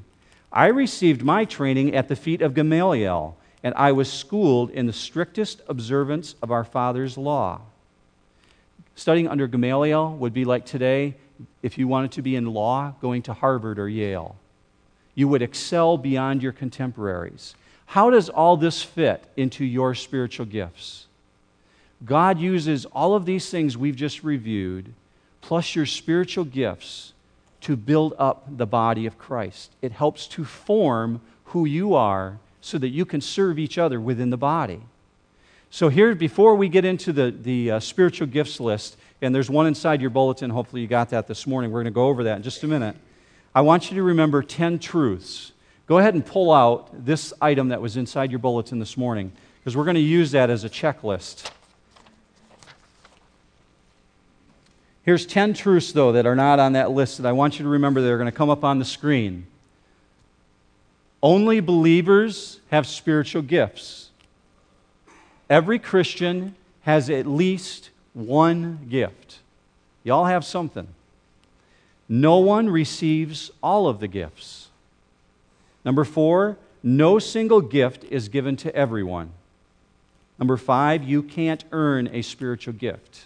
I 0.51 0.67
received 0.67 1.23
my 1.23 1.45
training 1.45 1.95
at 1.95 2.09
the 2.09 2.17
feet 2.17 2.41
of 2.41 2.53
Gamaliel, 2.53 3.37
and 3.63 3.73
I 3.75 3.93
was 3.93 4.11
schooled 4.11 4.71
in 4.71 4.87
the 4.87 4.91
strictest 4.91 5.61
observance 5.69 6.35
of 6.41 6.51
our 6.51 6.65
father's 6.65 7.17
law. 7.17 7.61
Studying 8.95 9.29
under 9.29 9.47
Gamaliel 9.47 10.15
would 10.15 10.33
be 10.33 10.43
like 10.43 10.65
today 10.65 11.15
if 11.63 11.77
you 11.77 11.87
wanted 11.87 12.11
to 12.11 12.21
be 12.21 12.35
in 12.35 12.47
law, 12.47 12.93
going 12.99 13.21
to 13.21 13.33
Harvard 13.33 13.79
or 13.79 13.87
Yale. 13.87 14.35
You 15.15 15.29
would 15.29 15.41
excel 15.41 15.97
beyond 15.97 16.43
your 16.43 16.51
contemporaries. 16.51 17.55
How 17.85 18.09
does 18.09 18.27
all 18.27 18.57
this 18.57 18.83
fit 18.83 19.23
into 19.37 19.63
your 19.63 19.95
spiritual 19.95 20.45
gifts? 20.45 21.05
God 22.05 22.39
uses 22.39 22.85
all 22.85 23.15
of 23.15 23.25
these 23.25 23.49
things 23.49 23.77
we've 23.77 23.95
just 23.95 24.23
reviewed 24.23 24.93
plus 25.41 25.75
your 25.75 25.85
spiritual 25.85 26.43
gifts 26.43 27.13
to 27.61 27.75
build 27.75 28.13
up 28.17 28.45
the 28.57 28.65
body 28.65 29.05
of 29.05 29.17
Christ. 29.17 29.71
It 29.81 29.91
helps 29.91 30.27
to 30.27 30.45
form 30.45 31.21
who 31.45 31.65
you 31.65 31.93
are 31.93 32.37
so 32.61 32.77
that 32.77 32.89
you 32.89 33.05
can 33.05 33.21
serve 33.21 33.59
each 33.59 33.77
other 33.77 33.99
within 33.99 34.29
the 34.29 34.37
body. 34.37 34.81
So, 35.71 35.89
here, 35.89 36.15
before 36.15 36.55
we 36.55 36.67
get 36.67 36.83
into 36.83 37.13
the, 37.13 37.31
the 37.31 37.71
uh, 37.71 37.79
spiritual 37.79 38.27
gifts 38.27 38.59
list, 38.59 38.97
and 39.21 39.35
there's 39.35 39.49
one 39.49 39.67
inside 39.67 40.01
your 40.01 40.09
bulletin, 40.09 40.49
hopefully 40.49 40.81
you 40.81 40.87
got 40.87 41.09
that 41.09 41.27
this 41.27 41.45
morning. 41.45 41.71
We're 41.71 41.83
going 41.83 41.93
to 41.93 41.95
go 41.95 42.07
over 42.07 42.23
that 42.23 42.37
in 42.37 42.43
just 42.43 42.63
a 42.63 42.67
minute. 42.67 42.95
I 43.53 43.61
want 43.61 43.91
you 43.91 43.97
to 43.97 44.03
remember 44.03 44.41
10 44.41 44.79
truths. 44.79 45.51
Go 45.85 45.97
ahead 45.97 46.13
and 46.13 46.25
pull 46.25 46.51
out 46.51 47.05
this 47.05 47.33
item 47.41 47.69
that 47.69 47.81
was 47.81 47.97
inside 47.97 48.31
your 48.31 48.39
bulletin 48.39 48.79
this 48.79 48.95
morning. 48.95 49.31
because 49.59 49.75
we're 49.75 49.83
going 49.83 49.95
to 49.95 50.01
use 50.01 50.31
that 50.31 50.49
as 50.49 50.63
a 50.63 50.69
checklist. 50.69 51.51
Here's 55.09 55.25
10 55.25 55.55
truths, 55.55 55.91
though, 55.91 56.11
that 56.11 56.27
are 56.27 56.35
not 56.35 56.59
on 56.59 56.73
that 56.73 56.91
list 56.91 57.17
that 57.17 57.27
I 57.27 57.31
want 57.31 57.57
you 57.57 57.63
to 57.63 57.69
remember. 57.69 57.99
They're 57.99 58.19
going 58.19 58.31
to 58.31 58.31
come 58.31 58.51
up 58.51 58.63
on 58.63 58.77
the 58.77 58.85
screen. 58.85 59.47
Only 61.23 61.61
believers 61.61 62.59
have 62.69 62.85
spiritual 62.85 63.41
gifts. 63.41 64.11
Every 65.49 65.79
Christian 65.79 66.53
has 66.81 67.09
at 67.09 67.25
least 67.25 67.89
one 68.13 68.85
gift. 68.87 69.39
Y'all 70.03 70.25
have 70.25 70.45
something. 70.45 70.89
No 72.07 72.37
one 72.37 72.69
receives 72.69 73.49
all 73.63 73.87
of 73.87 73.99
the 73.99 74.07
gifts. 74.07 74.67
Number 75.83 76.03
four, 76.03 76.55
no 76.83 77.17
single 77.17 77.61
gift 77.61 78.03
is 78.11 78.29
given 78.29 78.55
to 78.57 78.75
everyone. 78.75 79.31
Number 80.37 80.55
five, 80.55 81.03
you 81.03 81.23
can't 81.23 81.63
earn 81.71 82.07
a 82.13 82.21
spiritual 82.21 82.75
gift. 82.75 83.25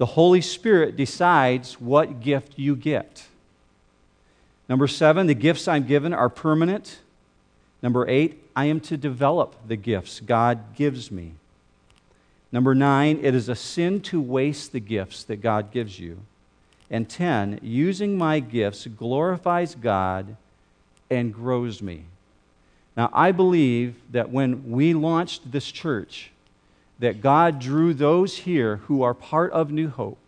The 0.00 0.06
Holy 0.06 0.40
Spirit 0.40 0.96
decides 0.96 1.78
what 1.78 2.20
gift 2.20 2.58
you 2.58 2.74
get. 2.74 3.26
Number 4.66 4.86
seven, 4.86 5.26
the 5.26 5.34
gifts 5.34 5.68
I'm 5.68 5.86
given 5.86 6.14
are 6.14 6.30
permanent. 6.30 7.00
Number 7.82 8.08
eight, 8.08 8.42
I 8.56 8.64
am 8.64 8.80
to 8.80 8.96
develop 8.96 9.56
the 9.68 9.76
gifts 9.76 10.20
God 10.20 10.74
gives 10.74 11.10
me. 11.10 11.34
Number 12.50 12.74
nine, 12.74 13.20
it 13.22 13.34
is 13.34 13.50
a 13.50 13.54
sin 13.54 14.00
to 14.04 14.22
waste 14.22 14.72
the 14.72 14.80
gifts 14.80 15.22
that 15.24 15.42
God 15.42 15.70
gives 15.70 16.00
you. 16.00 16.20
And 16.90 17.06
10, 17.06 17.60
using 17.62 18.16
my 18.16 18.40
gifts 18.40 18.86
glorifies 18.86 19.74
God 19.74 20.34
and 21.10 21.34
grows 21.34 21.82
me. 21.82 22.04
Now, 22.96 23.10
I 23.12 23.32
believe 23.32 23.96
that 24.12 24.30
when 24.30 24.70
we 24.70 24.94
launched 24.94 25.52
this 25.52 25.70
church, 25.70 26.29
that 27.00 27.22
God 27.22 27.58
drew 27.58 27.92
those 27.92 28.38
here 28.38 28.76
who 28.76 29.02
are 29.02 29.14
part 29.14 29.50
of 29.52 29.70
New 29.70 29.88
Hope 29.88 30.18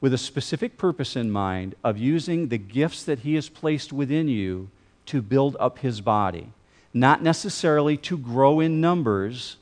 with 0.00 0.12
a 0.12 0.18
specific 0.18 0.76
purpose 0.76 1.16
in 1.16 1.30
mind 1.30 1.74
of 1.82 1.96
using 1.96 2.48
the 2.48 2.58
gifts 2.58 3.02
that 3.04 3.20
He 3.20 3.34
has 3.34 3.48
placed 3.48 3.90
within 3.92 4.28
you 4.28 4.68
to 5.06 5.22
build 5.22 5.56
up 5.58 5.78
His 5.78 6.02
body. 6.02 6.52
Not 6.92 7.22
necessarily 7.22 7.96
to 7.98 8.18
grow 8.18 8.60
in 8.60 8.82
numbers, 8.82 9.56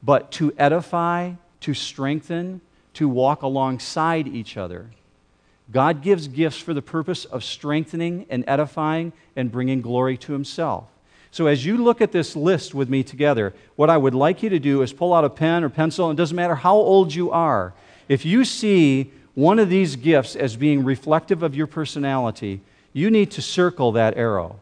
but 0.00 0.30
to 0.32 0.54
edify, 0.56 1.32
to 1.60 1.74
strengthen, 1.74 2.60
to 2.94 3.08
walk 3.08 3.42
alongside 3.42 4.28
each 4.28 4.56
other. 4.56 4.90
God 5.72 6.00
gives 6.00 6.28
gifts 6.28 6.58
for 6.58 6.72
the 6.72 6.80
purpose 6.80 7.24
of 7.24 7.42
strengthening 7.42 8.26
and 8.30 8.44
edifying 8.46 9.12
and 9.34 9.50
bringing 9.50 9.80
glory 9.80 10.16
to 10.18 10.32
Himself. 10.32 10.84
So, 11.36 11.48
as 11.48 11.66
you 11.66 11.76
look 11.76 12.00
at 12.00 12.12
this 12.12 12.34
list 12.34 12.74
with 12.74 12.88
me 12.88 13.02
together, 13.02 13.52
what 13.74 13.90
I 13.90 13.98
would 13.98 14.14
like 14.14 14.42
you 14.42 14.48
to 14.48 14.58
do 14.58 14.80
is 14.80 14.94
pull 14.94 15.12
out 15.12 15.22
a 15.22 15.28
pen 15.28 15.64
or 15.64 15.68
pencil. 15.68 16.08
And 16.08 16.18
it 16.18 16.22
doesn't 16.22 16.34
matter 16.34 16.54
how 16.54 16.76
old 16.76 17.12
you 17.12 17.30
are. 17.30 17.74
If 18.08 18.24
you 18.24 18.42
see 18.42 19.12
one 19.34 19.58
of 19.58 19.68
these 19.68 19.96
gifts 19.96 20.34
as 20.34 20.56
being 20.56 20.82
reflective 20.82 21.42
of 21.42 21.54
your 21.54 21.66
personality, 21.66 22.62
you 22.94 23.10
need 23.10 23.30
to 23.32 23.42
circle 23.42 23.92
that 23.92 24.16
arrow. 24.16 24.58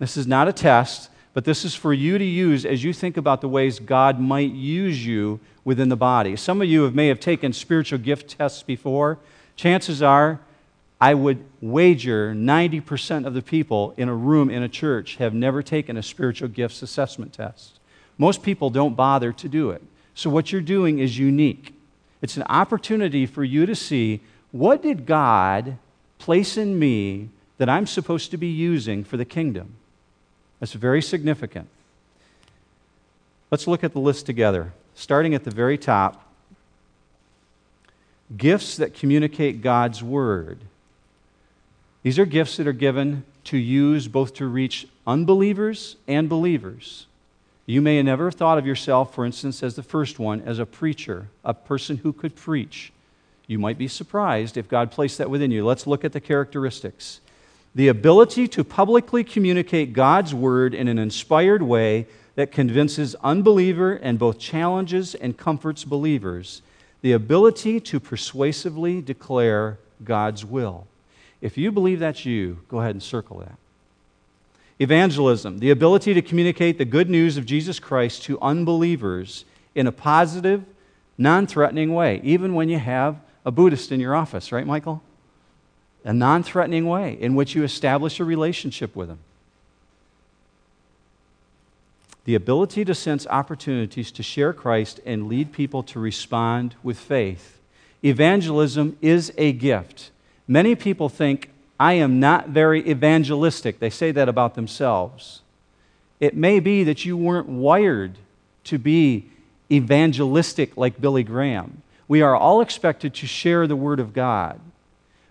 This 0.00 0.18
is 0.18 0.26
not 0.26 0.48
a 0.48 0.52
test, 0.52 1.08
but 1.32 1.46
this 1.46 1.64
is 1.64 1.74
for 1.74 1.94
you 1.94 2.18
to 2.18 2.24
use 2.26 2.66
as 2.66 2.84
you 2.84 2.92
think 2.92 3.16
about 3.16 3.40
the 3.40 3.48
ways 3.48 3.78
God 3.78 4.20
might 4.20 4.52
use 4.52 5.06
you 5.06 5.40
within 5.64 5.88
the 5.88 5.96
body. 5.96 6.36
Some 6.36 6.60
of 6.60 6.68
you 6.68 6.82
have, 6.82 6.94
may 6.94 7.08
have 7.08 7.20
taken 7.20 7.54
spiritual 7.54 7.98
gift 7.98 8.36
tests 8.36 8.62
before. 8.62 9.18
Chances 9.56 10.02
are 10.02 10.40
I 11.02 11.14
would 11.14 11.44
wager 11.60 12.32
90% 12.32 13.26
of 13.26 13.34
the 13.34 13.42
people 13.42 13.92
in 13.96 14.08
a 14.08 14.14
room 14.14 14.48
in 14.48 14.62
a 14.62 14.68
church 14.68 15.16
have 15.16 15.34
never 15.34 15.60
taken 15.60 15.96
a 15.96 16.02
spiritual 16.02 16.46
gifts 16.46 16.80
assessment 16.80 17.32
test. 17.32 17.80
Most 18.18 18.44
people 18.44 18.70
don't 18.70 18.94
bother 18.94 19.32
to 19.32 19.48
do 19.48 19.70
it. 19.70 19.82
So, 20.14 20.30
what 20.30 20.52
you're 20.52 20.60
doing 20.60 21.00
is 21.00 21.18
unique. 21.18 21.74
It's 22.20 22.36
an 22.36 22.44
opportunity 22.44 23.26
for 23.26 23.42
you 23.42 23.66
to 23.66 23.74
see 23.74 24.20
what 24.52 24.80
did 24.80 25.04
God 25.04 25.76
place 26.20 26.56
in 26.56 26.78
me 26.78 27.30
that 27.58 27.68
I'm 27.68 27.88
supposed 27.88 28.30
to 28.30 28.36
be 28.36 28.46
using 28.46 29.02
for 29.02 29.16
the 29.16 29.24
kingdom? 29.24 29.74
That's 30.60 30.74
very 30.74 31.02
significant. 31.02 31.66
Let's 33.50 33.66
look 33.66 33.82
at 33.82 33.92
the 33.92 33.98
list 33.98 34.24
together. 34.24 34.72
Starting 34.94 35.34
at 35.34 35.42
the 35.42 35.50
very 35.50 35.78
top 35.78 36.32
gifts 38.36 38.76
that 38.76 38.94
communicate 38.94 39.62
God's 39.62 40.00
word. 40.00 40.60
These 42.02 42.18
are 42.18 42.26
gifts 42.26 42.56
that 42.56 42.66
are 42.66 42.72
given 42.72 43.24
to 43.44 43.56
use 43.56 44.08
both 44.08 44.34
to 44.34 44.46
reach 44.46 44.88
unbelievers 45.06 45.96
and 46.08 46.28
believers. 46.28 47.06
You 47.64 47.80
may 47.80 47.96
have 47.96 48.06
never 48.06 48.30
thought 48.30 48.58
of 48.58 48.66
yourself, 48.66 49.14
for 49.14 49.24
instance, 49.24 49.62
as 49.62 49.76
the 49.76 49.82
first 49.82 50.18
one, 50.18 50.40
as 50.42 50.58
a 50.58 50.66
preacher, 50.66 51.28
a 51.44 51.54
person 51.54 51.98
who 51.98 52.12
could 52.12 52.34
preach. 52.34 52.92
You 53.46 53.58
might 53.58 53.78
be 53.78 53.88
surprised 53.88 54.56
if 54.56 54.68
God 54.68 54.90
placed 54.90 55.18
that 55.18 55.30
within 55.30 55.50
you. 55.50 55.64
Let's 55.64 55.86
look 55.86 56.04
at 56.04 56.12
the 56.12 56.20
characteristics. 56.20 57.20
The 57.74 57.88
ability 57.88 58.48
to 58.48 58.64
publicly 58.64 59.24
communicate 59.24 59.92
God's 59.92 60.34
word 60.34 60.74
in 60.74 60.88
an 60.88 60.98
inspired 60.98 61.62
way 61.62 62.06
that 62.34 62.50
convinces 62.50 63.14
unbeliever 63.22 63.92
and 63.94 64.18
both 64.18 64.38
challenges 64.38 65.14
and 65.14 65.36
comforts 65.36 65.84
believers. 65.84 66.62
The 67.02 67.12
ability 67.12 67.80
to 67.80 68.00
persuasively 68.00 69.00
declare 69.00 69.78
God's 70.02 70.44
will. 70.44 70.86
If 71.42 71.58
you 71.58 71.72
believe 71.72 71.98
that's 71.98 72.24
you, 72.24 72.60
go 72.68 72.80
ahead 72.80 72.92
and 72.92 73.02
circle 73.02 73.40
that. 73.40 73.58
Evangelism, 74.78 75.58
the 75.58 75.70
ability 75.70 76.14
to 76.14 76.22
communicate 76.22 76.78
the 76.78 76.84
good 76.84 77.10
news 77.10 77.36
of 77.36 77.44
Jesus 77.44 77.78
Christ 77.78 78.22
to 78.22 78.40
unbelievers 78.40 79.44
in 79.74 79.86
a 79.86 79.92
positive, 79.92 80.64
non 81.18 81.46
threatening 81.46 81.92
way, 81.92 82.20
even 82.22 82.54
when 82.54 82.68
you 82.68 82.78
have 82.78 83.16
a 83.44 83.50
Buddhist 83.50 83.92
in 83.92 84.00
your 84.00 84.14
office, 84.14 84.52
right, 84.52 84.66
Michael? 84.66 85.02
A 86.04 86.12
non 86.12 86.42
threatening 86.42 86.86
way 86.86 87.18
in 87.20 87.34
which 87.34 87.54
you 87.54 87.64
establish 87.64 88.20
a 88.20 88.24
relationship 88.24 88.94
with 88.94 89.08
them. 89.08 89.18
The 92.24 92.34
ability 92.36 92.84
to 92.84 92.94
sense 92.94 93.26
opportunities 93.26 94.12
to 94.12 94.22
share 94.22 94.52
Christ 94.52 95.00
and 95.04 95.28
lead 95.28 95.52
people 95.52 95.82
to 95.84 95.98
respond 95.98 96.76
with 96.82 96.98
faith. 96.98 97.58
Evangelism 98.04 98.96
is 99.00 99.32
a 99.36 99.52
gift. 99.52 100.11
Many 100.46 100.74
people 100.74 101.08
think, 101.08 101.50
I 101.78 101.94
am 101.94 102.20
not 102.20 102.48
very 102.48 102.88
evangelistic. 102.88 103.78
They 103.78 103.90
say 103.90 104.12
that 104.12 104.28
about 104.28 104.54
themselves. 104.54 105.40
It 106.20 106.36
may 106.36 106.60
be 106.60 106.84
that 106.84 107.04
you 107.04 107.16
weren't 107.16 107.48
wired 107.48 108.18
to 108.64 108.78
be 108.78 109.26
evangelistic 109.70 110.76
like 110.76 111.00
Billy 111.00 111.24
Graham. 111.24 111.82
We 112.06 112.22
are 112.22 112.36
all 112.36 112.60
expected 112.60 113.14
to 113.14 113.26
share 113.26 113.66
the 113.66 113.76
Word 113.76 113.98
of 113.98 114.12
God, 114.12 114.60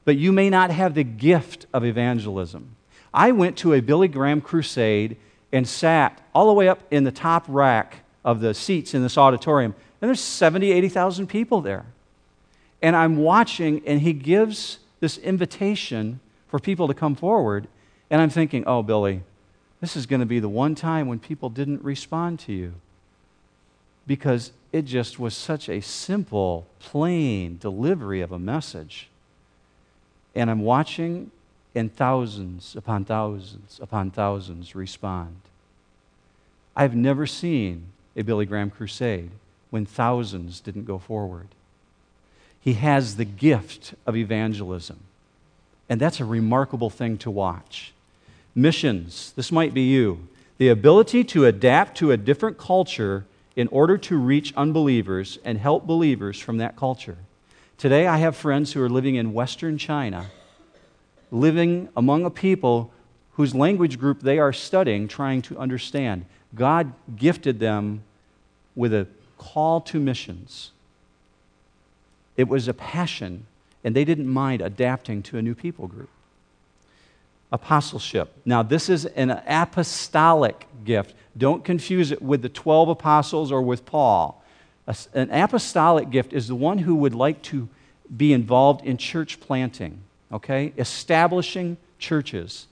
but 0.03 0.17
you 0.17 0.31
may 0.31 0.49
not 0.49 0.71
have 0.71 0.93
the 0.93 1.03
gift 1.03 1.67
of 1.73 1.85
evangelism. 1.85 2.75
I 3.13 3.31
went 3.31 3.57
to 3.57 3.73
a 3.73 3.81
Billy 3.81 4.07
Graham 4.07 4.41
crusade 4.41 5.17
and 5.51 5.67
sat 5.67 6.19
all 6.33 6.47
the 6.47 6.53
way 6.53 6.67
up 6.67 6.79
in 6.91 7.03
the 7.03 7.11
top 7.11 7.45
rack 7.47 7.99
of 8.23 8.39
the 8.39 8.53
seats 8.53 8.93
in 8.93 9.03
this 9.03 9.17
auditorium, 9.17 9.75
and 10.01 10.09
there's 10.09 10.21
70, 10.21 10.71
80,000 10.71 11.27
people 11.27 11.61
there. 11.61 11.85
And 12.81 12.95
I'm 12.95 13.17
watching, 13.17 13.81
and 13.85 14.01
he 14.01 14.13
gives 14.13 14.79
this 15.01 15.17
invitation 15.17 16.21
for 16.47 16.59
people 16.59 16.87
to 16.87 16.93
come 16.93 17.15
forward. 17.15 17.67
And 18.09 18.21
I'm 18.21 18.29
thinking, 18.29 18.63
oh, 18.65 18.81
Billy, 18.81 19.23
this 19.81 19.97
is 19.97 20.05
going 20.05 20.21
to 20.21 20.25
be 20.25 20.39
the 20.39 20.47
one 20.47 20.75
time 20.75 21.07
when 21.07 21.19
people 21.19 21.49
didn't 21.49 21.83
respond 21.83 22.39
to 22.41 22.53
you. 22.53 22.73
Because 24.07 24.53
it 24.71 24.83
just 24.83 25.19
was 25.19 25.35
such 25.35 25.67
a 25.67 25.81
simple, 25.81 26.65
plain 26.79 27.57
delivery 27.57 28.21
of 28.21 28.31
a 28.31 28.39
message. 28.39 29.09
And 30.33 30.49
I'm 30.49 30.61
watching, 30.61 31.31
and 31.75 31.93
thousands 31.93 32.75
upon 32.75 33.05
thousands 33.05 33.79
upon 33.81 34.11
thousands 34.11 34.75
respond. 34.75 35.35
I've 36.75 36.95
never 36.95 37.25
seen 37.25 37.87
a 38.15 38.23
Billy 38.23 38.45
Graham 38.45 38.69
crusade 38.69 39.31
when 39.69 39.85
thousands 39.85 40.59
didn't 40.59 40.85
go 40.85 40.97
forward. 40.97 41.47
He 42.61 42.73
has 42.73 43.15
the 43.17 43.25
gift 43.25 43.95
of 44.05 44.15
evangelism. 44.15 44.99
And 45.89 45.99
that's 45.99 46.19
a 46.19 46.25
remarkable 46.25 46.89
thing 46.89 47.17
to 47.17 47.31
watch. 47.31 47.91
Missions, 48.55 49.33
this 49.35 49.51
might 49.51 49.73
be 49.73 49.81
you. 49.81 50.27
The 50.57 50.69
ability 50.69 51.23
to 51.25 51.45
adapt 51.45 51.97
to 51.97 52.11
a 52.11 52.17
different 52.17 52.57
culture 52.57 53.25
in 53.55 53.67
order 53.69 53.97
to 53.97 54.17
reach 54.17 54.53
unbelievers 54.55 55.39
and 55.43 55.57
help 55.57 55.85
believers 55.85 56.39
from 56.39 56.57
that 56.57 56.75
culture. 56.75 57.17
Today, 57.77 58.05
I 58.05 58.17
have 58.17 58.35
friends 58.35 58.73
who 58.73 58.83
are 58.83 58.89
living 58.89 59.15
in 59.15 59.33
Western 59.33 59.77
China, 59.77 60.27
living 61.31 61.89
among 61.97 62.25
a 62.25 62.29
people 62.29 62.93
whose 63.31 63.55
language 63.55 63.99
group 63.99 64.21
they 64.21 64.37
are 64.37 64.53
studying, 64.53 65.07
trying 65.07 65.41
to 65.41 65.57
understand. 65.57 66.25
God 66.53 66.93
gifted 67.15 67.59
them 67.59 68.03
with 68.75 68.93
a 68.93 69.07
call 69.37 69.81
to 69.81 69.99
missions. 69.99 70.71
It 72.37 72.47
was 72.47 72.67
a 72.67 72.73
passion, 72.73 73.45
and 73.83 73.95
they 73.95 74.05
didn't 74.05 74.27
mind 74.27 74.61
adapting 74.61 75.21
to 75.23 75.37
a 75.37 75.41
new 75.41 75.55
people 75.55 75.87
group. 75.87 76.09
apostleship. 77.51 78.31
Now, 78.45 78.63
this 78.63 78.87
is 78.87 79.05
an 79.05 79.29
apostolic 79.45 80.67
gift. 80.85 81.13
Don't 81.37 81.65
confuse 81.65 82.11
it 82.11 82.21
with 82.21 82.41
the 82.41 82.49
12 82.49 82.87
apostles 82.87 83.51
or 83.51 83.61
with 83.61 83.85
Paul. 83.85 84.41
An 85.13 85.29
apostolic 85.31 86.09
gift 86.09 86.31
is 86.31 86.47
the 86.47 86.55
one 86.55 86.77
who 86.79 86.95
would 86.95 87.13
like 87.13 87.41
to 87.43 87.67
be 88.15 88.33
involved 88.33 88.85
in 88.85 88.97
church 88.97 89.39
planting, 89.39 89.99
okay? 90.31 90.73
Establishing 90.77 91.77
churches. 91.99 92.67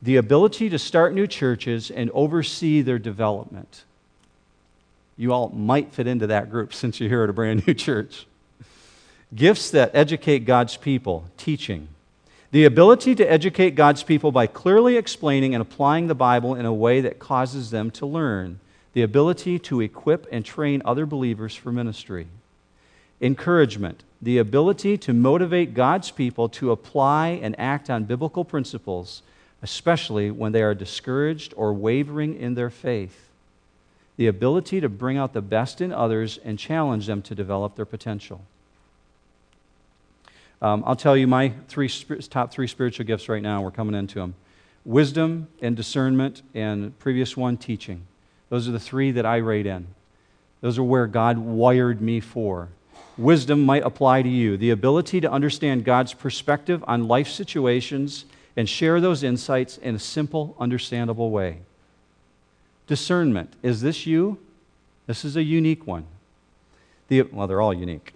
The 0.00 0.16
ability 0.16 0.68
to 0.70 0.78
start 0.78 1.14
new 1.14 1.26
churches 1.26 1.90
and 1.90 2.10
oversee 2.10 2.82
their 2.82 2.98
development. 2.98 3.84
You 5.16 5.32
all 5.32 5.50
might 5.50 5.92
fit 5.92 6.06
into 6.06 6.26
that 6.26 6.50
group 6.50 6.74
since 6.80 6.98
you're 7.00 7.08
here 7.08 7.22
at 7.24 7.30
a 7.30 7.32
brand 7.32 7.66
new 7.66 7.74
church. 7.74 8.26
Gifts 9.34 9.70
that 9.70 9.90
educate 9.94 10.40
God's 10.40 10.76
people, 10.76 11.24
teaching. 11.38 11.88
The 12.50 12.66
ability 12.66 13.14
to 13.14 13.24
educate 13.24 13.74
God's 13.74 14.02
people 14.02 14.30
by 14.30 14.46
clearly 14.46 14.98
explaining 14.98 15.54
and 15.54 15.62
applying 15.62 16.06
the 16.06 16.14
Bible 16.14 16.54
in 16.54 16.66
a 16.66 16.74
way 16.74 17.00
that 17.00 17.18
causes 17.18 17.70
them 17.70 17.90
to 17.92 18.04
learn. 18.04 18.60
The 18.92 19.00
ability 19.00 19.58
to 19.60 19.80
equip 19.80 20.26
and 20.30 20.44
train 20.44 20.82
other 20.84 21.06
believers 21.06 21.54
for 21.54 21.72
ministry. 21.72 22.26
Encouragement. 23.22 24.02
The 24.20 24.36
ability 24.36 24.98
to 24.98 25.14
motivate 25.14 25.72
God's 25.72 26.10
people 26.10 26.50
to 26.50 26.70
apply 26.70 27.28
and 27.42 27.58
act 27.58 27.88
on 27.88 28.04
biblical 28.04 28.44
principles, 28.44 29.22
especially 29.62 30.30
when 30.30 30.52
they 30.52 30.62
are 30.62 30.74
discouraged 30.74 31.54
or 31.56 31.72
wavering 31.72 32.38
in 32.38 32.54
their 32.54 32.68
faith. 32.68 33.30
The 34.18 34.26
ability 34.26 34.82
to 34.82 34.90
bring 34.90 35.16
out 35.16 35.32
the 35.32 35.40
best 35.40 35.80
in 35.80 35.90
others 35.90 36.38
and 36.44 36.58
challenge 36.58 37.06
them 37.06 37.22
to 37.22 37.34
develop 37.34 37.76
their 37.76 37.86
potential. 37.86 38.42
Um, 40.62 40.84
I'll 40.86 40.96
tell 40.96 41.16
you 41.16 41.26
my 41.26 41.52
three, 41.66 41.88
top 41.88 42.52
three 42.52 42.68
spiritual 42.68 43.04
gifts 43.04 43.28
right 43.28 43.42
now. 43.42 43.60
We're 43.60 43.72
coming 43.72 43.96
into 43.96 44.20
them 44.20 44.34
wisdom 44.84 45.48
and 45.60 45.76
discernment, 45.76 46.42
and 46.54 46.98
previous 46.98 47.36
one, 47.36 47.56
teaching. 47.56 48.06
Those 48.48 48.68
are 48.68 48.72
the 48.72 48.80
three 48.80 49.10
that 49.12 49.26
I 49.26 49.36
rate 49.36 49.66
in. 49.66 49.86
Those 50.60 50.78
are 50.78 50.82
where 50.82 51.06
God 51.06 51.38
wired 51.38 52.00
me 52.00 52.20
for. 52.20 52.68
Wisdom 53.16 53.62
might 53.64 53.84
apply 53.84 54.22
to 54.22 54.28
you 54.28 54.56
the 54.56 54.70
ability 54.70 55.20
to 55.20 55.30
understand 55.30 55.84
God's 55.84 56.14
perspective 56.14 56.84
on 56.86 57.08
life 57.08 57.28
situations 57.28 58.24
and 58.56 58.68
share 58.68 59.00
those 59.00 59.22
insights 59.22 59.78
in 59.78 59.94
a 59.94 59.98
simple, 59.98 60.56
understandable 60.58 61.30
way. 61.30 61.58
Discernment 62.86 63.54
is 63.62 63.80
this 63.80 64.06
you? 64.06 64.38
This 65.06 65.24
is 65.24 65.36
a 65.36 65.42
unique 65.42 65.86
one. 65.86 66.06
The, 67.08 67.22
well, 67.22 67.46
they're 67.46 67.60
all 67.60 67.74
unique. 67.74 68.14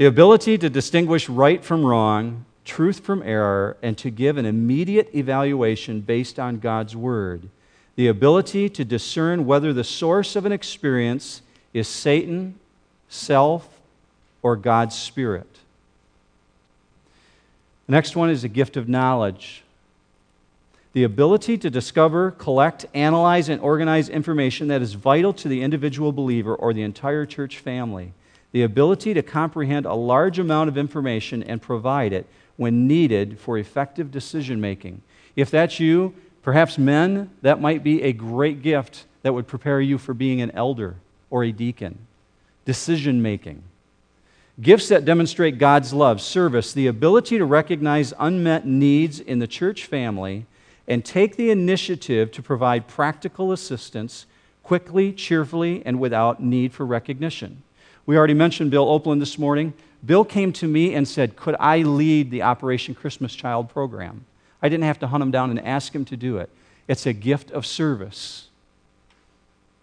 The 0.00 0.06
ability 0.06 0.56
to 0.56 0.70
distinguish 0.70 1.28
right 1.28 1.62
from 1.62 1.84
wrong, 1.84 2.46
truth 2.64 3.00
from 3.00 3.22
error, 3.22 3.76
and 3.82 3.98
to 3.98 4.08
give 4.08 4.38
an 4.38 4.46
immediate 4.46 5.14
evaluation 5.14 6.00
based 6.00 6.38
on 6.38 6.58
God's 6.58 6.96
Word. 6.96 7.50
The 7.96 8.06
ability 8.06 8.70
to 8.70 8.84
discern 8.86 9.44
whether 9.44 9.74
the 9.74 9.84
source 9.84 10.36
of 10.36 10.46
an 10.46 10.52
experience 10.52 11.42
is 11.74 11.86
Satan, 11.86 12.58
self, 13.10 13.78
or 14.40 14.56
God's 14.56 14.96
Spirit. 14.96 15.58
The 17.86 17.92
next 17.92 18.16
one 18.16 18.30
is 18.30 18.42
a 18.42 18.48
gift 18.48 18.78
of 18.78 18.88
knowledge. 18.88 19.64
The 20.94 21.04
ability 21.04 21.58
to 21.58 21.68
discover, 21.68 22.30
collect, 22.30 22.86
analyze, 22.94 23.50
and 23.50 23.60
organize 23.60 24.08
information 24.08 24.68
that 24.68 24.80
is 24.80 24.94
vital 24.94 25.34
to 25.34 25.48
the 25.48 25.60
individual 25.60 26.10
believer 26.10 26.54
or 26.54 26.72
the 26.72 26.84
entire 26.84 27.26
church 27.26 27.58
family 27.58 28.14
the 28.52 28.62
ability 28.62 29.14
to 29.14 29.22
comprehend 29.22 29.86
a 29.86 29.94
large 29.94 30.38
amount 30.38 30.68
of 30.68 30.76
information 30.76 31.42
and 31.42 31.62
provide 31.62 32.12
it 32.12 32.26
when 32.56 32.86
needed 32.86 33.38
for 33.38 33.56
effective 33.56 34.10
decision 34.10 34.60
making. 34.60 35.02
If 35.36 35.50
that's 35.50 35.80
you, 35.80 36.14
perhaps 36.42 36.78
men, 36.78 37.30
that 37.42 37.60
might 37.60 37.82
be 37.82 38.02
a 38.02 38.12
great 38.12 38.62
gift 38.62 39.06
that 39.22 39.32
would 39.32 39.46
prepare 39.46 39.80
you 39.80 39.98
for 39.98 40.14
being 40.14 40.40
an 40.40 40.50
elder 40.52 40.96
or 41.30 41.44
a 41.44 41.52
deacon. 41.52 41.98
Decision 42.64 43.22
making. 43.22 43.62
Gifts 44.60 44.88
that 44.88 45.04
demonstrate 45.06 45.58
God's 45.58 45.94
love, 45.94 46.20
service, 46.20 46.72
the 46.72 46.86
ability 46.86 47.38
to 47.38 47.44
recognize 47.46 48.12
unmet 48.18 48.66
needs 48.66 49.20
in 49.20 49.38
the 49.38 49.46
church 49.46 49.86
family 49.86 50.44
and 50.86 51.04
take 51.04 51.36
the 51.36 51.50
initiative 51.50 52.30
to 52.32 52.42
provide 52.42 52.88
practical 52.88 53.52
assistance 53.52 54.26
quickly, 54.62 55.12
cheerfully, 55.12 55.82
and 55.86 55.98
without 55.98 56.42
need 56.42 56.72
for 56.72 56.84
recognition. 56.84 57.62
We 58.10 58.18
already 58.18 58.34
mentioned 58.34 58.72
Bill 58.72 58.86
Opeland 58.86 59.20
this 59.20 59.38
morning. 59.38 59.72
Bill 60.04 60.24
came 60.24 60.52
to 60.54 60.66
me 60.66 60.96
and 60.96 61.06
said, 61.06 61.36
Could 61.36 61.54
I 61.60 61.82
lead 61.82 62.32
the 62.32 62.42
Operation 62.42 62.92
Christmas 62.92 63.36
Child 63.36 63.68
program? 63.68 64.24
I 64.60 64.68
didn't 64.68 64.82
have 64.82 64.98
to 64.98 65.06
hunt 65.06 65.22
him 65.22 65.30
down 65.30 65.50
and 65.50 65.64
ask 65.64 65.94
him 65.94 66.04
to 66.06 66.16
do 66.16 66.38
it. 66.38 66.50
It's 66.88 67.06
a 67.06 67.12
gift 67.12 67.52
of 67.52 67.64
service. 67.64 68.48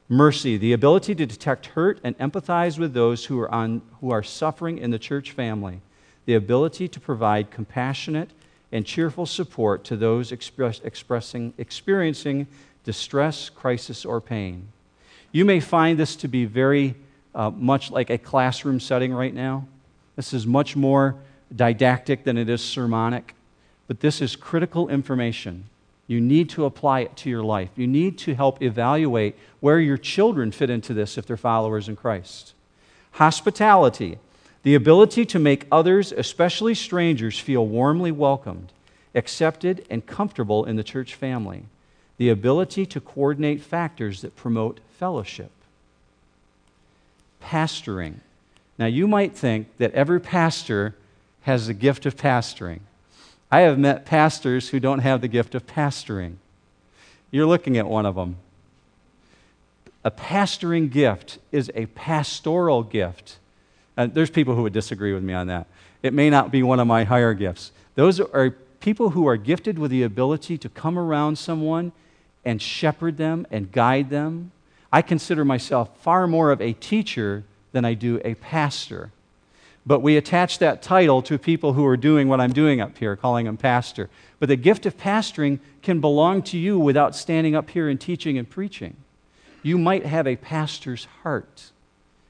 Mercy, 0.10 0.58
the 0.58 0.74
ability 0.74 1.16
to 1.16 1.26
detect 1.26 1.68
hurt 1.68 2.02
and 2.04 2.18
empathize 2.18 2.78
with 2.78 2.94
those 2.94 3.24
who 3.24 3.40
are, 3.40 3.50
on, 3.50 3.82
who 4.02 4.12
are 4.12 4.24
suffering 4.24 4.78
in 4.78 4.92
the 4.92 5.00
church 5.00 5.32
family. 5.32 5.80
The 6.26 6.34
ability 6.34 6.90
to 6.90 7.00
provide 7.00 7.50
compassionate 7.50 8.32
and 8.74 8.86
cheerful 8.86 9.26
support 9.26 9.86
to 9.86 9.96
those 9.96 10.34
express, 10.34 10.82
expressing, 10.84 11.54
experiencing 11.58 12.48
distress, 12.84 13.48
crisis, 13.48 14.04
or 14.04 14.20
pain. 14.20 14.68
You 15.32 15.46
may 15.46 15.62
find 15.62 15.98
this 15.98 16.18
to 16.18 16.28
be 16.28 16.44
very 16.44 16.96
uh, 17.38 17.52
much 17.52 17.92
like 17.92 18.10
a 18.10 18.18
classroom 18.18 18.80
setting 18.80 19.14
right 19.14 19.34
now. 19.34 19.66
This 20.16 20.34
is 20.34 20.48
much 20.48 20.76
more 20.76 21.16
didactic 21.56 22.24
than 22.24 22.36
it 22.36 22.50
is 22.50 22.62
sermonic, 22.62 23.36
but 23.88 24.00
this 24.00 24.22
is 24.22 24.36
critical 24.36 24.90
information. 24.90 25.66
You 26.08 26.20
need 26.20 26.50
to 26.52 26.66
apply 26.66 27.02
it 27.02 27.16
to 27.18 27.30
your 27.30 27.44
life. 27.44 27.70
You 27.76 27.86
need 27.86 28.18
to 28.20 28.34
help 28.34 28.62
evaluate 28.62 29.36
where 29.60 29.80
your 29.80 29.98
children 29.98 30.52
fit 30.52 30.72
into 30.72 30.96
this 30.96 31.18
if 31.18 31.28
they're 31.28 31.38
followers 31.38 31.88
in 31.88 31.96
Christ. 31.96 32.54
Hospitality, 33.12 34.18
the 34.64 34.74
ability 34.74 35.26
to 35.28 35.40
make 35.40 35.68
others, 35.72 36.12
especially 36.12 36.74
strangers, 36.74 37.38
feel 37.38 37.68
warmly 37.68 38.12
welcomed, 38.12 38.74
accepted, 39.14 39.86
and 39.92 40.06
comfortable 40.08 40.66
in 40.66 40.76
the 40.76 40.84
church 40.84 41.14
family. 41.14 41.66
The 42.18 42.30
ability 42.30 42.88
to 42.88 43.00
coordinate 43.00 43.62
factors 43.62 44.22
that 44.22 44.36
promote 44.36 44.80
fellowship 44.98 45.52
pastoring. 47.48 48.16
Now, 48.78 48.86
you 48.86 49.08
might 49.08 49.36
think 49.36 49.68
that 49.78 49.94
every 49.94 50.20
pastor 50.20 50.96
has 51.42 51.68
the 51.68 51.74
gift 51.74 52.06
of 52.06 52.16
pastoring. 52.16 52.82
I 53.50 53.62
have 53.62 53.80
met 53.80 54.06
pastors 54.06 54.70
who 54.70 54.80
don't 54.80 55.00
have 55.00 55.22
the 55.22 55.28
gift 55.30 55.56
of 55.56 55.66
pastoring. 55.66 56.36
You're 57.32 57.46
looking 57.46 57.78
at 57.78 57.88
one 57.88 58.06
of 58.06 58.16
them. 58.16 58.36
A 60.04 60.12
pastoring 60.12 60.92
gift 60.92 61.40
is 61.52 61.72
a 61.74 61.86
pastoral 61.88 62.84
gift. 62.84 63.38
Uh, 63.98 64.08
there's 64.08 64.30
people 64.30 64.56
who 64.56 64.64
would 64.64 64.74
disagree 64.74 65.14
with 65.14 65.24
me 65.24 65.34
on 65.34 65.48
that. 65.48 65.68
It 66.04 66.14
may 66.14 66.30
not 66.30 66.52
be 66.52 66.62
one 66.62 66.80
of 66.80 66.88
my 66.88 67.06
higher 67.06 67.34
gifts. 67.34 67.72
Those 67.96 68.20
are 68.20 68.52
people 68.80 69.12
who 69.12 69.26
are 69.28 69.38
gifted 69.38 69.80
with 69.80 69.92
the 69.92 70.04
ability 70.04 70.58
to 70.60 70.70
come 70.70 71.00
around 71.00 71.38
someone 71.38 71.94
and 72.46 72.62
shepherd 72.62 73.18
them 73.18 73.48
and 73.50 73.72
guide 73.72 74.10
them 74.10 74.52
I 74.92 75.02
consider 75.02 75.44
myself 75.44 75.90
far 76.02 76.28
more 76.28 76.52
of 76.52 76.62
a 76.62 76.74
teacher 76.74 77.44
than 77.72 77.86
I 77.86 77.94
do 77.94 78.22
a 78.24 78.36
pastor. 78.36 79.12
But 79.86 80.02
we 80.02 80.18
attach 80.18 80.60
that 80.60 80.82
title 80.82 81.22
to 81.24 81.38
people 81.38 81.74
who 81.74 81.86
are 81.86 81.98
doing 81.98 82.28
what 82.28 82.42
I'm 82.42 82.54
doing 82.54 82.82
up 82.82 82.98
here, 82.98 83.16
calling 83.16 83.46
them 83.46 83.58
pastor. 83.58 84.10
But 84.40 84.50
the 84.50 84.56
gift 84.56 84.86
of 84.86 84.98
pastoring 84.98 85.60
can 85.82 86.02
belong 86.02 86.42
to 86.44 86.58
you 86.58 86.78
without 86.78 87.16
standing 87.16 87.56
up 87.56 87.70
here 87.70 87.88
and 87.88 88.00
teaching 88.00 88.38
and 88.38 88.50
preaching. 88.50 88.96
You 89.64 89.78
might 89.78 90.06
have 90.06 90.28
a 90.28 90.36
pastor's 90.36 91.06
heart, 91.24 91.72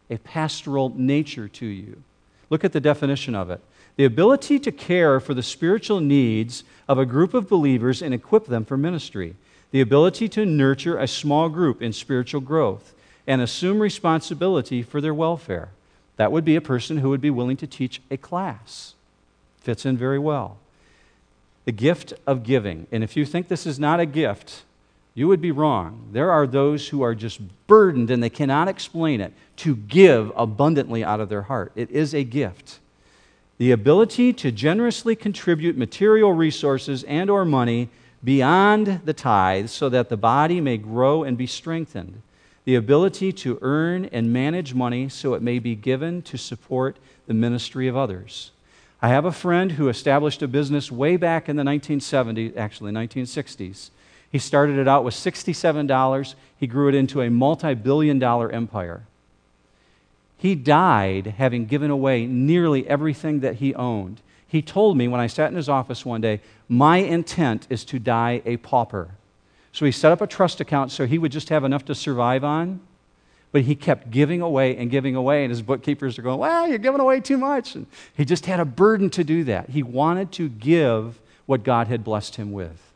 a 0.09 0.17
pastoral 0.17 0.93
nature 0.95 1.47
to 1.47 1.65
you. 1.65 2.03
Look 2.49 2.63
at 2.63 2.73
the 2.73 2.79
definition 2.79 3.35
of 3.35 3.49
it 3.49 3.61
the 3.97 4.05
ability 4.05 4.59
to 4.59 4.71
care 4.71 5.19
for 5.19 5.33
the 5.33 5.43
spiritual 5.43 5.99
needs 5.99 6.63
of 6.87 6.99
a 6.99 7.05
group 7.05 7.33
of 7.33 7.49
believers 7.49 8.01
and 8.01 8.13
equip 8.13 8.45
them 8.45 8.63
for 8.63 8.77
ministry 8.77 9.35
the 9.77 9.81
ability 9.81 10.27
to 10.27 10.43
nurture 10.43 10.97
a 10.97 11.07
small 11.07 11.49
group 11.49 11.83
in 11.83 11.93
spiritual 11.93 12.41
growth 12.41 12.95
and 13.27 13.43
assume 13.43 13.79
responsibility 13.79 14.81
for 14.81 14.99
their 14.99 15.13
welfare. 15.13 15.69
That 16.15 16.31
would 16.31 16.43
be 16.43 16.55
a 16.55 16.61
person 16.61 16.97
who 16.97 17.11
would 17.11 17.21
be 17.21 17.29
willing 17.29 17.57
to 17.57 17.67
teach 17.67 18.01
a 18.09 18.17
class. 18.17 18.95
Fits 19.59 19.85
in 19.85 19.95
very 19.95 20.17
well. 20.17 20.57
The 21.65 21.71
gift 21.71 22.11
of 22.25 22.41
giving. 22.41 22.87
And 22.91 23.03
if 23.03 23.15
you 23.15 23.23
think 23.23 23.49
this 23.49 23.67
is 23.67 23.77
not 23.77 23.99
a 23.99 24.07
gift, 24.07 24.63
you 25.13 25.27
would 25.27 25.41
be 25.41 25.51
wrong. 25.51 26.09
There 26.11 26.31
are 26.31 26.47
those 26.47 26.87
who 26.87 27.03
are 27.03 27.13
just 27.13 27.39
burdened 27.67 28.09
and 28.09 28.23
they 28.23 28.31
cannot 28.31 28.67
explain 28.67 29.21
it 29.21 29.31
to 29.57 29.75
give 29.75 30.31
abundantly 30.35 31.03
out 31.03 31.19
of 31.19 31.29
their 31.29 31.43
heart. 31.43 31.71
It 31.75 31.91
is 31.91 32.15
a 32.15 32.23
gift. 32.23 32.79
The 33.59 33.69
ability 33.69 34.33
to 34.33 34.51
generously 34.51 35.15
contribute 35.15 35.77
material 35.77 36.33
resources 36.33 37.03
and 37.03 37.29
or 37.29 37.45
money 37.45 37.89
beyond 38.23 39.01
the 39.05 39.13
tithes 39.13 39.71
so 39.71 39.89
that 39.89 40.09
the 40.09 40.17
body 40.17 40.59
may 40.61 40.77
grow 40.77 41.23
and 41.23 41.37
be 41.37 41.47
strengthened. 41.47 42.21
The 42.65 42.75
ability 42.75 43.31
to 43.33 43.59
earn 43.61 44.05
and 44.05 44.33
manage 44.33 44.73
money 44.73 45.07
so 45.07 45.33
it 45.33 45.41
may 45.41 45.59
be 45.59 45.75
given 45.75 46.21
to 46.23 46.37
support 46.37 46.97
the 47.25 47.33
ministry 47.33 47.87
of 47.87 47.95
others. 47.95 48.51
I 49.01 49.09
have 49.09 49.25
a 49.25 49.31
friend 49.31 49.73
who 49.73 49.89
established 49.89 50.41
a 50.41 50.47
business 50.47 50.91
way 50.91 51.17
back 51.17 51.47
in 51.47 51.55
the 51.55 51.63
1970s, 51.63 52.57
actually 52.57 52.91
1960s. 52.91 53.91
He 54.29 54.39
started 54.39 54.77
it 54.77 54.87
out 54.87 55.03
with 55.03 55.13
$67. 55.13 56.35
He 56.59 56.67
grew 56.67 56.89
it 56.89 56.95
into 56.95 57.21
a 57.21 57.29
multi 57.29 57.73
billion 57.75 58.19
dollar 58.19 58.51
empire. 58.51 59.03
He 60.37 60.55
died 60.55 61.35
having 61.37 61.65
given 61.65 61.89
away 61.89 62.25
nearly 62.25 62.87
everything 62.87 63.39
that 63.39 63.55
he 63.55 63.73
owned. 63.75 64.21
He 64.47 64.61
told 64.61 64.97
me 64.97 65.07
when 65.07 65.19
I 65.19 65.27
sat 65.27 65.49
in 65.49 65.55
his 65.55 65.69
office 65.69 66.05
one 66.05 66.21
day, 66.21 66.41
My 66.69 66.97
intent 66.97 67.67
is 67.69 67.83
to 67.85 67.99
die 67.99 68.41
a 68.45 68.57
pauper. 68.57 69.09
So 69.71 69.85
he 69.85 69.91
set 69.91 70.11
up 70.11 70.21
a 70.21 70.27
trust 70.27 70.59
account 70.59 70.91
so 70.91 71.05
he 71.05 71.17
would 71.17 71.31
just 71.31 71.49
have 71.49 71.63
enough 71.63 71.85
to 71.85 71.95
survive 71.95 72.43
on. 72.43 72.79
But 73.51 73.61
he 73.61 73.75
kept 73.75 74.11
giving 74.11 74.41
away 74.41 74.75
and 74.75 74.91
giving 74.91 75.15
away, 75.15 75.43
and 75.43 75.51
his 75.51 75.61
bookkeepers 75.61 76.19
are 76.19 76.21
going, 76.21 76.39
Well, 76.39 76.67
you're 76.67 76.77
giving 76.77 76.99
away 76.99 77.19
too 77.19 77.37
much. 77.37 77.75
And 77.75 77.87
he 78.15 78.25
just 78.25 78.45
had 78.45 78.59
a 78.59 78.65
burden 78.65 79.09
to 79.11 79.23
do 79.23 79.43
that. 79.45 79.69
He 79.69 79.83
wanted 79.83 80.31
to 80.33 80.49
give 80.49 81.19
what 81.45 81.63
God 81.63 81.87
had 81.87 82.03
blessed 82.03 82.35
him 82.35 82.51
with. 82.51 82.87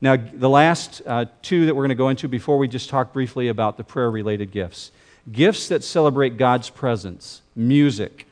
Now, 0.00 0.16
the 0.16 0.50
last 0.50 1.02
uh, 1.06 1.26
two 1.40 1.66
that 1.66 1.74
we're 1.74 1.82
going 1.82 1.88
to 1.90 1.94
go 1.94 2.08
into 2.08 2.28
before 2.28 2.58
we 2.58 2.68
just 2.68 2.90
talk 2.90 3.12
briefly 3.12 3.48
about 3.48 3.76
the 3.76 3.84
prayer 3.84 4.10
related 4.10 4.50
gifts 4.50 4.92
gifts 5.32 5.68
that 5.68 5.82
celebrate 5.82 6.36
God's 6.36 6.68
presence, 6.68 7.40
music. 7.56 8.26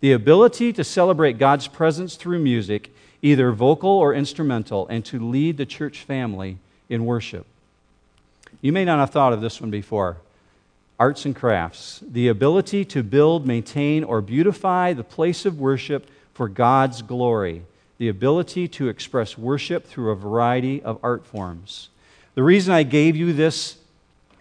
The 0.00 0.12
ability 0.12 0.72
to 0.74 0.84
celebrate 0.84 1.38
God's 1.38 1.68
presence 1.68 2.16
through 2.16 2.38
music, 2.38 2.94
either 3.20 3.52
vocal 3.52 3.90
or 3.90 4.14
instrumental, 4.14 4.86
and 4.88 5.04
to 5.04 5.18
lead 5.18 5.58
the 5.58 5.66
church 5.66 6.02
family 6.02 6.56
in 6.88 7.04
worship. 7.04 7.46
You 8.62 8.72
may 8.72 8.84
not 8.84 8.98
have 8.98 9.10
thought 9.10 9.32
of 9.32 9.40
this 9.40 9.60
one 9.60 9.70
before. 9.70 10.16
Arts 10.98 11.24
and 11.24 11.36
crafts. 11.36 12.02
The 12.06 12.28
ability 12.28 12.84
to 12.86 13.02
build, 13.02 13.46
maintain, 13.46 14.04
or 14.04 14.20
beautify 14.20 14.92
the 14.92 15.04
place 15.04 15.44
of 15.46 15.60
worship 15.60 16.06
for 16.34 16.48
God's 16.48 17.02
glory. 17.02 17.62
The 17.98 18.08
ability 18.08 18.68
to 18.68 18.88
express 18.88 19.36
worship 19.36 19.86
through 19.86 20.10
a 20.10 20.16
variety 20.16 20.82
of 20.82 20.98
art 21.02 21.26
forms. 21.26 21.90
The 22.34 22.42
reason 22.42 22.72
I 22.72 22.82
gave 22.82 23.16
you 23.16 23.32
this 23.34 23.76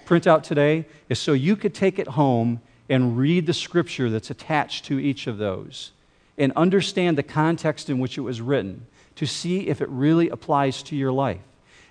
printout 0.06 0.43
today 0.43 0.86
is 1.10 1.19
so 1.19 1.34
you 1.34 1.56
could 1.56 1.74
take 1.74 2.00
it 2.00 2.08
home 2.08 2.62
and 2.89 3.17
read 3.17 3.45
the 3.45 3.54
scripture 3.54 4.10
that's 4.10 4.32
attached 4.32 4.86
to 4.86 4.99
each 4.99 5.28
of 5.28 5.38
those 5.38 5.91
and 6.38 6.52
understand 6.56 7.17
the 7.17 7.23
context 7.23 7.89
in 7.89 7.99
which 7.99 8.17
it 8.17 8.21
was 8.21 8.41
written 8.41 8.86
to 9.15 9.28
see 9.28 9.67
if 9.67 9.82
it 9.82 9.89
really 9.89 10.30
applies 10.30 10.82
to 10.84 10.95
your 10.95 11.12
life. 11.12 11.41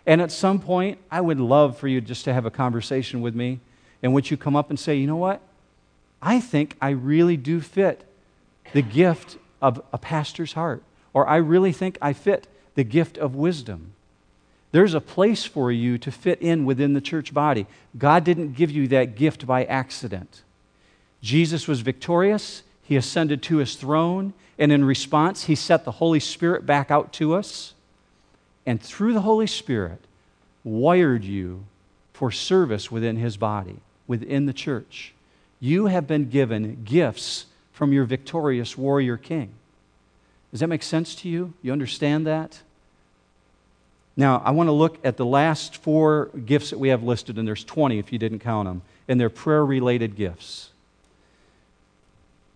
And 0.06 0.20
at 0.22 0.32
some 0.32 0.58
point, 0.58 0.98
I 1.10 1.20
would 1.20 1.38
love 1.38 1.76
for 1.76 1.86
you 1.86 2.00
just 2.00 2.24
to 2.24 2.32
have 2.32 2.46
a 2.46 2.50
conversation 2.50 3.20
with 3.20 3.34
me 3.34 3.60
in 4.02 4.12
which 4.12 4.30
you 4.30 4.36
come 4.36 4.56
up 4.56 4.70
and 4.70 4.78
say, 4.78 4.96
you 4.96 5.06
know 5.06 5.16
what? 5.16 5.40
I 6.22 6.40
think 6.40 6.76
I 6.80 6.90
really 6.90 7.36
do 7.36 7.60
fit 7.60 8.04
the 8.72 8.82
gift 8.82 9.36
of 9.60 9.82
a 9.92 9.98
pastor's 9.98 10.54
heart, 10.54 10.82
or 11.12 11.28
I 11.28 11.36
really 11.36 11.72
think 11.72 11.98
I 12.00 12.12
fit 12.12 12.46
the 12.74 12.84
gift 12.84 13.18
of 13.18 13.34
wisdom. 13.34 13.92
There's 14.72 14.94
a 14.94 15.00
place 15.00 15.44
for 15.44 15.70
you 15.72 15.98
to 15.98 16.10
fit 16.10 16.40
in 16.40 16.64
within 16.64 16.92
the 16.92 17.00
church 17.00 17.32
body. 17.32 17.66
God 17.96 18.24
didn't 18.24 18.54
give 18.54 18.70
you 18.70 18.88
that 18.88 19.14
gift 19.14 19.46
by 19.46 19.64
accident. 19.64 20.42
Jesus 21.20 21.66
was 21.66 21.80
victorious. 21.80 22.62
He 22.82 22.96
ascended 22.96 23.42
to 23.44 23.58
his 23.58 23.74
throne. 23.74 24.32
And 24.58 24.72
in 24.72 24.84
response, 24.84 25.44
he 25.44 25.54
set 25.54 25.84
the 25.84 25.92
Holy 25.92 26.20
Spirit 26.20 26.66
back 26.66 26.90
out 26.90 27.12
to 27.14 27.34
us. 27.34 27.74
And 28.66 28.82
through 28.82 29.14
the 29.14 29.22
Holy 29.22 29.46
Spirit, 29.46 30.00
wired 30.64 31.24
you 31.24 31.64
for 32.12 32.30
service 32.30 32.90
within 32.90 33.16
his 33.16 33.36
body, 33.36 33.76
within 34.06 34.46
the 34.46 34.52
church. 34.52 35.14
You 35.60 35.86
have 35.86 36.06
been 36.06 36.28
given 36.28 36.82
gifts 36.84 37.46
from 37.72 37.92
your 37.92 38.04
victorious 38.04 38.76
warrior 38.76 39.16
king. 39.16 39.50
Does 40.50 40.60
that 40.60 40.66
make 40.66 40.82
sense 40.82 41.14
to 41.16 41.28
you? 41.28 41.52
You 41.62 41.72
understand 41.72 42.26
that? 42.26 42.60
Now, 44.16 44.42
I 44.44 44.50
want 44.50 44.66
to 44.66 44.72
look 44.72 44.98
at 45.04 45.16
the 45.16 45.24
last 45.24 45.76
four 45.76 46.30
gifts 46.44 46.70
that 46.70 46.78
we 46.78 46.88
have 46.88 47.04
listed, 47.04 47.38
and 47.38 47.46
there's 47.46 47.62
20 47.62 47.98
if 48.00 48.12
you 48.12 48.18
didn't 48.18 48.40
count 48.40 48.66
them, 48.66 48.82
and 49.06 49.20
they're 49.20 49.30
prayer 49.30 49.64
related 49.64 50.16
gifts. 50.16 50.70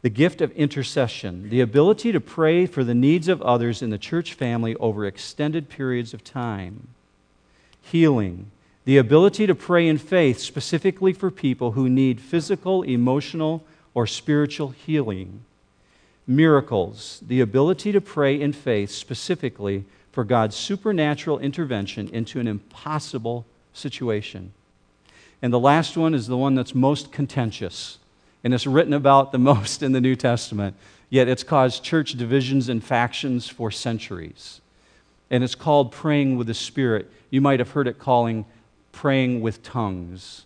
The 0.02 0.10
gift 0.10 0.40
of 0.40 0.50
intercession, 0.52 1.48
the 1.48 1.60
ability 1.60 2.10
to 2.10 2.20
pray 2.20 2.66
for 2.66 2.82
the 2.82 2.94
needs 2.94 3.28
of 3.28 3.40
others 3.42 3.82
in 3.82 3.90
the 3.90 3.98
church 3.98 4.34
family 4.34 4.74
over 4.76 5.06
extended 5.06 5.68
periods 5.68 6.12
of 6.12 6.24
time. 6.24 6.88
Healing, 7.80 8.50
the 8.84 8.98
ability 8.98 9.46
to 9.46 9.54
pray 9.54 9.86
in 9.86 9.98
faith 9.98 10.40
specifically 10.40 11.12
for 11.12 11.30
people 11.30 11.72
who 11.72 11.88
need 11.88 12.20
physical, 12.20 12.82
emotional, 12.82 13.64
or 13.94 14.08
spiritual 14.08 14.70
healing. 14.70 15.44
Miracles, 16.26 17.22
the 17.24 17.40
ability 17.40 17.92
to 17.92 18.00
pray 18.00 18.40
in 18.40 18.52
faith 18.52 18.90
specifically 18.90 19.84
for 20.10 20.24
God's 20.24 20.56
supernatural 20.56 21.38
intervention 21.38 22.08
into 22.08 22.40
an 22.40 22.48
impossible 22.48 23.46
situation. 23.72 24.52
And 25.40 25.52
the 25.52 25.60
last 25.60 25.96
one 25.96 26.12
is 26.12 26.26
the 26.26 26.36
one 26.36 26.56
that's 26.56 26.74
most 26.74 27.12
contentious, 27.12 27.98
and 28.44 28.54
it's 28.54 28.66
written 28.66 28.92
about 28.92 29.32
the 29.32 29.38
most 29.52 29.82
in 29.82 29.92
the 29.92 30.00
New 30.00 30.16
Testament, 30.16 30.76
yet 31.10 31.28
it's 31.28 31.42
caused 31.42 31.82
church 31.82 32.12
divisions 32.12 32.68
and 32.68 32.82
factions 32.82 33.48
for 33.48 33.70
centuries. 33.70 34.60
And 35.30 35.42
it's 35.42 35.54
called 35.54 35.92
praying 35.92 36.36
with 36.36 36.46
the 36.46 36.54
Spirit. 36.54 37.10
You 37.30 37.40
might 37.40 37.58
have 37.58 37.70
heard 37.70 37.88
it 37.88 37.98
calling 37.98 38.44
praying 38.92 39.40
with 39.40 39.62
tongues. 39.62 40.44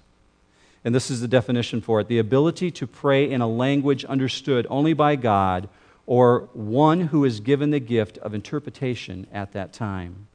And 0.85 0.95
this 0.95 1.11
is 1.11 1.21
the 1.21 1.29
definition 1.29 1.81
for 1.81 2.01
it 2.01 2.07
the 2.07 2.21
ability 2.21 2.71
to 2.71 2.87
pray 2.87 3.29
in 3.29 3.41
a 3.41 3.49
language 3.49 4.05
understood 4.05 4.67
only 4.71 4.93
by 4.93 5.17
God 5.17 5.69
or 6.07 6.49
one 6.53 7.01
who 7.01 7.25
is 7.25 7.41
given 7.41 7.71
the 7.71 7.81
gift 7.81 8.19
of 8.19 8.33
interpretation 8.33 9.27
at 9.33 9.53
that 9.53 9.73
time. 9.73 10.29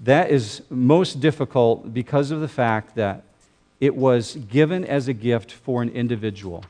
That 0.00 0.30
is 0.30 0.62
most 0.70 1.20
difficult 1.20 1.92
because 1.92 2.30
of 2.30 2.40
the 2.40 2.48
fact 2.48 2.94
that 2.96 3.22
it 3.84 3.94
was 3.94 4.36
given 4.50 4.84
as 4.84 5.08
a 5.08 5.12
gift 5.12 5.52
for 5.52 5.82
an 5.82 5.90
individual. 5.90 6.64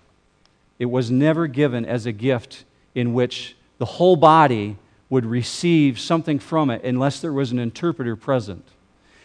It 0.79 0.87
was 0.87 1.11
never 1.11 1.47
given 1.47 1.85
as 1.85 2.07
a 2.07 2.13
gift 2.13 2.65
in 2.95 3.15
which 3.15 3.57
the 3.79 3.85
whole 3.85 4.17
body 4.17 4.77
would 5.11 5.25
receive 5.25 6.01
something 6.01 6.39
from 6.39 6.71
it 6.71 6.83
unless 6.83 7.21
there 7.21 7.33
was 7.33 7.53
an 7.53 7.59
interpreter 7.59 8.17
present. 8.17 8.67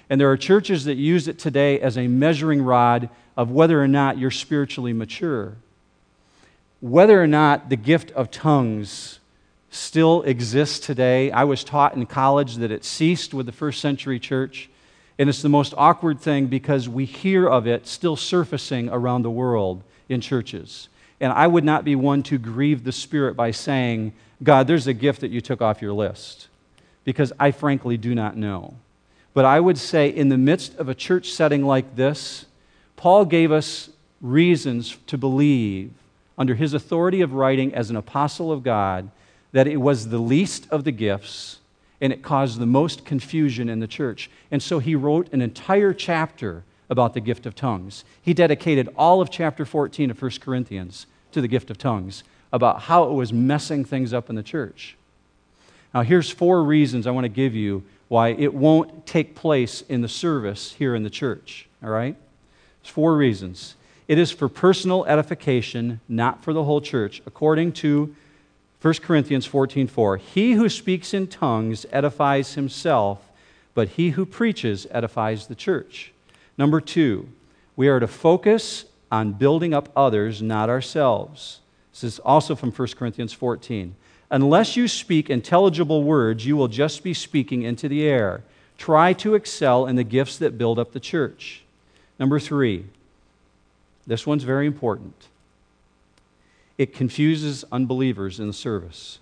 And 0.10 0.22
there 0.22 0.30
are 0.30 0.38
churches 0.38 0.86
that 0.86 0.96
use 0.96 1.28
it 1.28 1.40
today 1.40 1.80
as 1.80 1.98
a 1.98 2.08
measuring 2.08 2.62
rod 2.62 3.10
of 3.36 3.50
whether 3.50 3.82
or 3.82 3.88
not 3.88 4.18
you're 4.18 4.32
spiritually 4.32 4.94
mature 4.94 5.56
whether 6.82 7.22
or 7.22 7.28
not 7.28 7.70
the 7.70 7.76
gift 7.76 8.12
of 8.12 8.32
tongues 8.32 9.20
still 9.70 10.24
exists 10.24 10.80
today. 10.80 11.30
I 11.32 11.44
was 11.44 11.64
taught 11.64 11.96
in 11.96 12.06
college 12.06 12.56
that 12.56 12.72
it 12.72 12.86
ceased 12.86 13.34
with 13.34 13.46
the 13.46 13.52
first 13.52 13.82
century 13.82 14.20
church. 14.20 14.70
And 15.20 15.28
it's 15.28 15.42
the 15.42 15.50
most 15.50 15.74
awkward 15.78 16.22
thing 16.22 16.48
because 16.48 16.88
we 16.88 17.04
hear 17.04 17.46
of 17.46 17.68
it 17.68 17.86
still 17.86 18.16
surfacing 18.16 18.88
around 18.90 19.22
the 19.22 19.30
world 19.30 19.84
in 20.08 20.22
churches. 20.22 20.88
And 21.20 21.34
I 21.34 21.46
would 21.46 21.66
not 21.66 21.84
be 21.84 21.94
one 21.96 22.24
to 22.24 22.38
grieve 22.38 22.86
the 22.86 22.94
Spirit 22.94 23.36
by 23.36 23.52
saying, 23.52 24.14
God, 24.42 24.66
there's 24.66 24.88
a 24.88 24.94
gift 24.94 25.20
that 25.20 25.30
you 25.30 25.42
took 25.42 25.62
off 25.62 25.82
your 25.82 25.92
list. 25.92 26.48
Because 27.04 27.34
I 27.38 27.52
frankly 27.52 27.98
do 27.98 28.16
not 28.16 28.38
know. 28.38 28.76
But 29.34 29.44
I 29.44 29.60
would 29.60 29.78
say, 29.78 30.08
in 30.08 30.30
the 30.30 30.38
midst 30.38 30.76
of 30.78 30.88
a 30.88 30.96
church 30.96 31.32
setting 31.32 31.66
like 31.66 31.98
this, 31.98 32.46
Paul 32.96 33.26
gave 33.26 33.52
us 33.52 33.90
reasons 34.22 34.98
to 35.08 35.18
believe 35.18 35.92
under 36.38 36.56
his 36.56 36.74
authority 36.74 37.20
of 37.20 37.34
writing 37.34 37.74
as 37.74 37.90
an 37.90 37.98
apostle 37.98 38.52
of 38.52 38.64
God 38.64 39.12
that 39.52 39.68
it 39.68 39.78
was 39.78 40.08
the 40.08 40.20
least 40.20 40.68
of 40.72 40.86
the 40.86 40.92
gifts 40.92 41.59
and 42.02 42.14
it 42.14 42.22
caused 42.22 42.60
the 42.60 42.66
most 42.66 43.06
confusion 43.06 43.70
in 43.70 43.80
the 43.80 43.88
church. 43.88 44.30
And 44.52 44.62
so 44.64 44.80
he 44.80 44.96
wrote 44.96 45.32
an 45.34 45.42
entire 45.42 45.94
chapter 45.94 46.64
about 46.90 47.14
the 47.14 47.20
gift 47.20 47.46
of 47.46 47.56
tongues. 47.56 48.04
He 48.22 48.34
dedicated 48.34 48.90
all 48.96 49.22
of 49.22 49.30
chapter 49.30 49.66
14 49.66 50.12
of 50.12 50.22
1 50.22 50.32
Corinthians 50.40 51.06
to 51.32 51.42
the 51.42 51.48
gift 51.48 51.70
of 51.70 51.78
tongues 51.78 52.24
about 52.52 52.82
how 52.84 53.04
it 53.04 53.14
was 53.14 53.32
messing 53.32 53.86
things 53.86 54.14
up 54.14 54.30
in 54.30 54.36
the 54.36 54.44
church. 54.44 54.96
Now, 55.94 56.02
here's 56.02 56.30
four 56.30 56.64
reasons 56.64 57.06
I 57.06 57.12
want 57.12 57.26
to 57.26 57.30
give 57.30 57.56
you 57.56 57.84
why 58.08 58.30
it 58.30 58.54
won't 58.54 59.06
take 59.06 59.36
place 59.36 59.82
in 59.88 60.02
the 60.02 60.08
service 60.08 60.74
here 60.74 60.96
in 60.96 61.04
the 61.04 61.10
church. 61.10 61.68
All 61.84 61.90
right? 61.90 62.16
There's 62.82 62.92
four 62.92 63.16
reasons. 63.16 63.76
It 64.08 64.18
is 64.18 64.32
for 64.32 64.50
personal 64.50 65.06
edification, 65.06 66.00
not 66.10 66.44
for 66.44 66.54
the 66.54 66.64
whole 66.64 66.82
church, 66.82 67.22
according 67.28 67.74
to 67.74 68.16
1 68.82 68.94
Corinthians 69.02 69.46
14:4. 69.46 70.18
He 70.18 70.54
who 70.54 70.70
speaks 70.70 71.14
in 71.14 71.28
tongues 71.28 71.86
edifies 71.92 72.54
himself, 72.54 73.30
but 73.74 73.90
he 73.90 74.12
who 74.12 74.26
preaches 74.26 74.88
edifies 74.90 75.48
the 75.48 75.56
church. 75.56 76.14
Number 76.58 76.80
2, 76.80 77.28
we 77.76 77.88
are 77.88 78.00
to 78.00 78.08
focus 78.08 78.86
on 79.12 79.34
building 79.34 79.74
up 79.74 79.90
others, 79.96 80.42
not 80.42 80.70
ourselves. 80.70 81.60
This 81.92 82.04
is 82.04 82.20
also 82.20 82.56
from 82.56 82.72
1 82.72 82.88
Corinthians 82.96 83.34
14. 83.34 83.96
Unless 84.32 84.78
you 84.78 84.88
speak 84.88 85.30
intelligible 85.30 86.04
words, 86.04 86.46
you 86.46 86.56
will 86.56 86.68
just 86.68 87.04
be 87.04 87.14
speaking 87.14 87.64
into 87.64 87.90
the 87.90 88.04
air. 88.04 88.44
Try 88.78 89.14
to 89.14 89.36
excel 89.36 89.88
in 89.88 89.96
the 89.96 90.04
gifts 90.04 90.38
that 90.38 90.58
build 90.58 90.78
up 90.78 90.92
the 90.92 91.00
church. 91.00 91.64
Number 92.20 92.40
three, 92.40 92.86
this 94.06 94.28
one's 94.28 94.44
very 94.44 94.68
important. 94.68 95.29
It 96.80 96.94
confuses 96.94 97.66
unbelievers 97.74 98.40
in 98.40 98.48
the 98.48 98.54
service. 98.54 99.20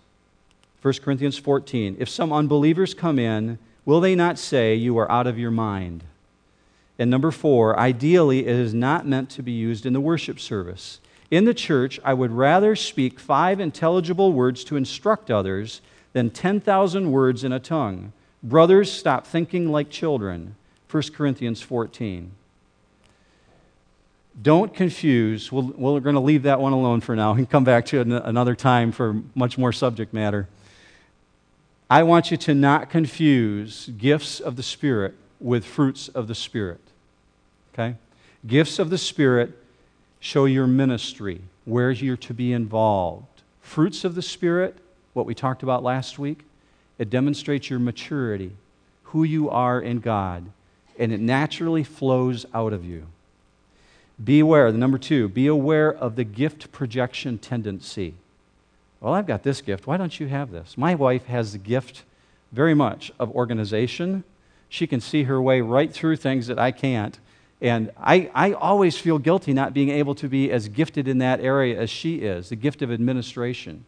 1 0.84 0.94
Corinthians 1.04 1.40
14 1.40 1.98
If 2.00 2.08
some 2.08 2.32
unbelievers 2.32 2.94
come 2.94 3.18
in, 3.20 3.58
will 3.84 4.00
they 4.00 4.16
not 4.16 4.38
say, 4.38 4.76
You 4.76 4.98
are 5.00 5.12
out 5.12 5.28
of 5.28 5.40
your 5.40 5.52
mind? 5.52 6.04
And 7.00 7.10
number 7.10 7.32
four, 7.32 7.78
ideally, 7.78 8.46
it 8.46 8.56
is 8.56 8.74
not 8.74 9.08
meant 9.08 9.30
to 9.32 9.44
be 9.44 9.52
used 9.52 9.86
in 9.86 9.94
the 9.94 10.00
worship 10.00 10.40
service. 10.40 11.00
In 11.30 11.46
the 11.46 11.54
church, 11.54 12.00
I 12.06 12.14
would 12.14 12.32
rather 12.32 12.76
speak 12.76 13.20
five 13.20 13.60
intelligible 13.60 14.32
words 14.32 14.64
to 14.66 14.78
instruct 14.78 15.30
others 15.30 15.82
than 16.14 16.30
10,000 16.30 17.12
words 17.12 17.44
in 17.44 17.52
a 17.52 17.60
tongue. 17.60 18.14
Brothers, 18.42 18.92
stop 18.92 19.26
thinking 19.26 19.72
like 19.72 19.90
children. 19.90 20.56
1 20.90 21.04
Corinthians 21.14 21.62
14. 21.62 22.32
Don't 24.40 24.74
confuse. 24.74 25.52
we 25.52 25.62
we 25.62 25.98
are 25.98 26.00
going 26.00 26.16
to 26.16 26.22
leave 26.22 26.44
that 26.44 26.60
one 26.60 26.74
alone 26.74 27.02
for 27.02 27.16
now 27.16 27.34
and 27.34 27.50
come 27.50 27.64
back 27.64 27.86
to 27.88 28.02
it 28.02 28.08
another 28.08 28.56
time 28.56 28.92
for 28.92 29.22
much 29.34 29.58
more 29.58 29.72
subject 29.72 30.14
matter. 30.14 30.48
I 31.90 32.04
want 32.04 32.32
you 32.32 32.38
to 32.38 32.54
not 32.54 32.90
confuse 32.90 33.88
gifts 33.98 34.40
of 34.40 34.56
the 34.56 34.64
Spirit 34.64 35.16
with 35.40 35.66
fruits 35.66 36.10
of 36.10 36.28
the 36.28 36.36
Spirit. 36.36 36.82
Okay? 37.74 37.96
Gifts 38.46 38.78
of 38.78 38.90
the 38.90 38.98
Spirit 38.98 39.58
show 40.20 40.46
your 40.46 40.68
ministry, 40.68 41.42
where 41.66 41.92
you're 41.92 42.18
to 42.18 42.34
be 42.34 42.52
involved. 42.52 43.42
Fruits 43.62 44.04
of 44.04 44.16
the 44.16 44.22
Spirit, 44.22 44.78
what 45.14 45.26
we 45.26 45.34
talked 45.34 45.64
about 45.64 45.84
last 45.84 46.20
week, 46.20 46.40
it 46.98 47.10
demonstrates 47.10 47.70
your 47.70 47.80
maturity, 47.80 48.52
who 49.04 49.24
you 49.24 49.50
are 49.50 49.80
in 49.80 50.00
God, 50.00 50.46
and 51.00 51.14
it 51.14 51.20
naturally 51.20 51.84
flows 51.84 52.46
out 52.54 52.74
of 52.74 52.84
you. 52.84 53.08
Be 54.24 54.40
aware, 54.40 54.72
the 54.72 54.78
number 54.78 54.98
two, 54.98 55.30
be 55.30 55.48
aware 55.48 55.94
of 55.94 56.16
the 56.16 56.24
gift 56.24 56.72
projection 56.72 57.38
tendency. 57.38 58.16
Well, 59.00 59.14
I've 59.14 59.28
got 59.28 59.44
this 59.44 59.62
gift. 59.62 59.86
Why 59.86 59.98
don't 59.98 60.20
you 60.20 60.28
have 60.28 60.52
this? 60.52 60.78
My 60.78 60.96
wife 60.96 61.26
has 61.26 61.52
the 61.52 61.60
gift 61.60 62.04
very 62.52 62.74
much 62.74 63.12
of 63.20 63.30
organization. 63.32 64.24
She 64.70 64.88
can 64.88 65.02
see 65.02 65.24
her 65.24 65.42
way 65.42 65.62
right 65.62 65.94
through 65.94 66.16
things 66.16 66.48
that 66.48 66.58
I 66.58 66.72
can't. 66.72 67.20
And 67.62 67.92
I, 67.98 68.32
I 68.34 68.54
always 68.54 68.98
feel 68.98 69.20
guilty 69.20 69.54
not 69.54 69.74
being 69.74 69.90
able 69.90 70.16
to 70.16 70.28
be 70.28 70.52
as 70.52 70.68
gifted 70.68 71.08
in 71.08 71.20
that 71.20 71.40
area 71.40 71.80
as 71.80 71.90
she 71.90 72.18
is 72.18 72.50
the 72.50 72.56
gift 72.56 72.82
of 72.82 72.92
administration. 72.92 73.86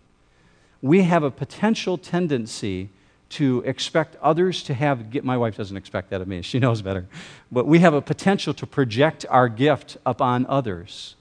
We 0.82 1.04
have 1.04 1.24
a 1.24 1.32
potential 1.32 1.98
tendency 1.98 2.90
to 3.30 3.62
expect 3.66 4.16
others 4.22 4.64
to 4.64 4.74
have 4.74 5.24
my 5.24 5.38
wife 5.38 5.56
doesn't 5.58 5.78
expect 5.78 6.10
that 6.10 6.22
of 6.22 6.28
me 6.28 6.42
she 6.42 6.60
knows 6.60 6.82
better 6.82 7.06
but 7.52 7.66
we 7.66 7.80
have 7.80 7.94
a 7.94 8.02
potential 8.02 8.54
to 8.54 8.66
project 8.66 9.26
our 9.30 9.48
gift 9.48 9.98
upon 10.06 10.46
others 10.48 11.16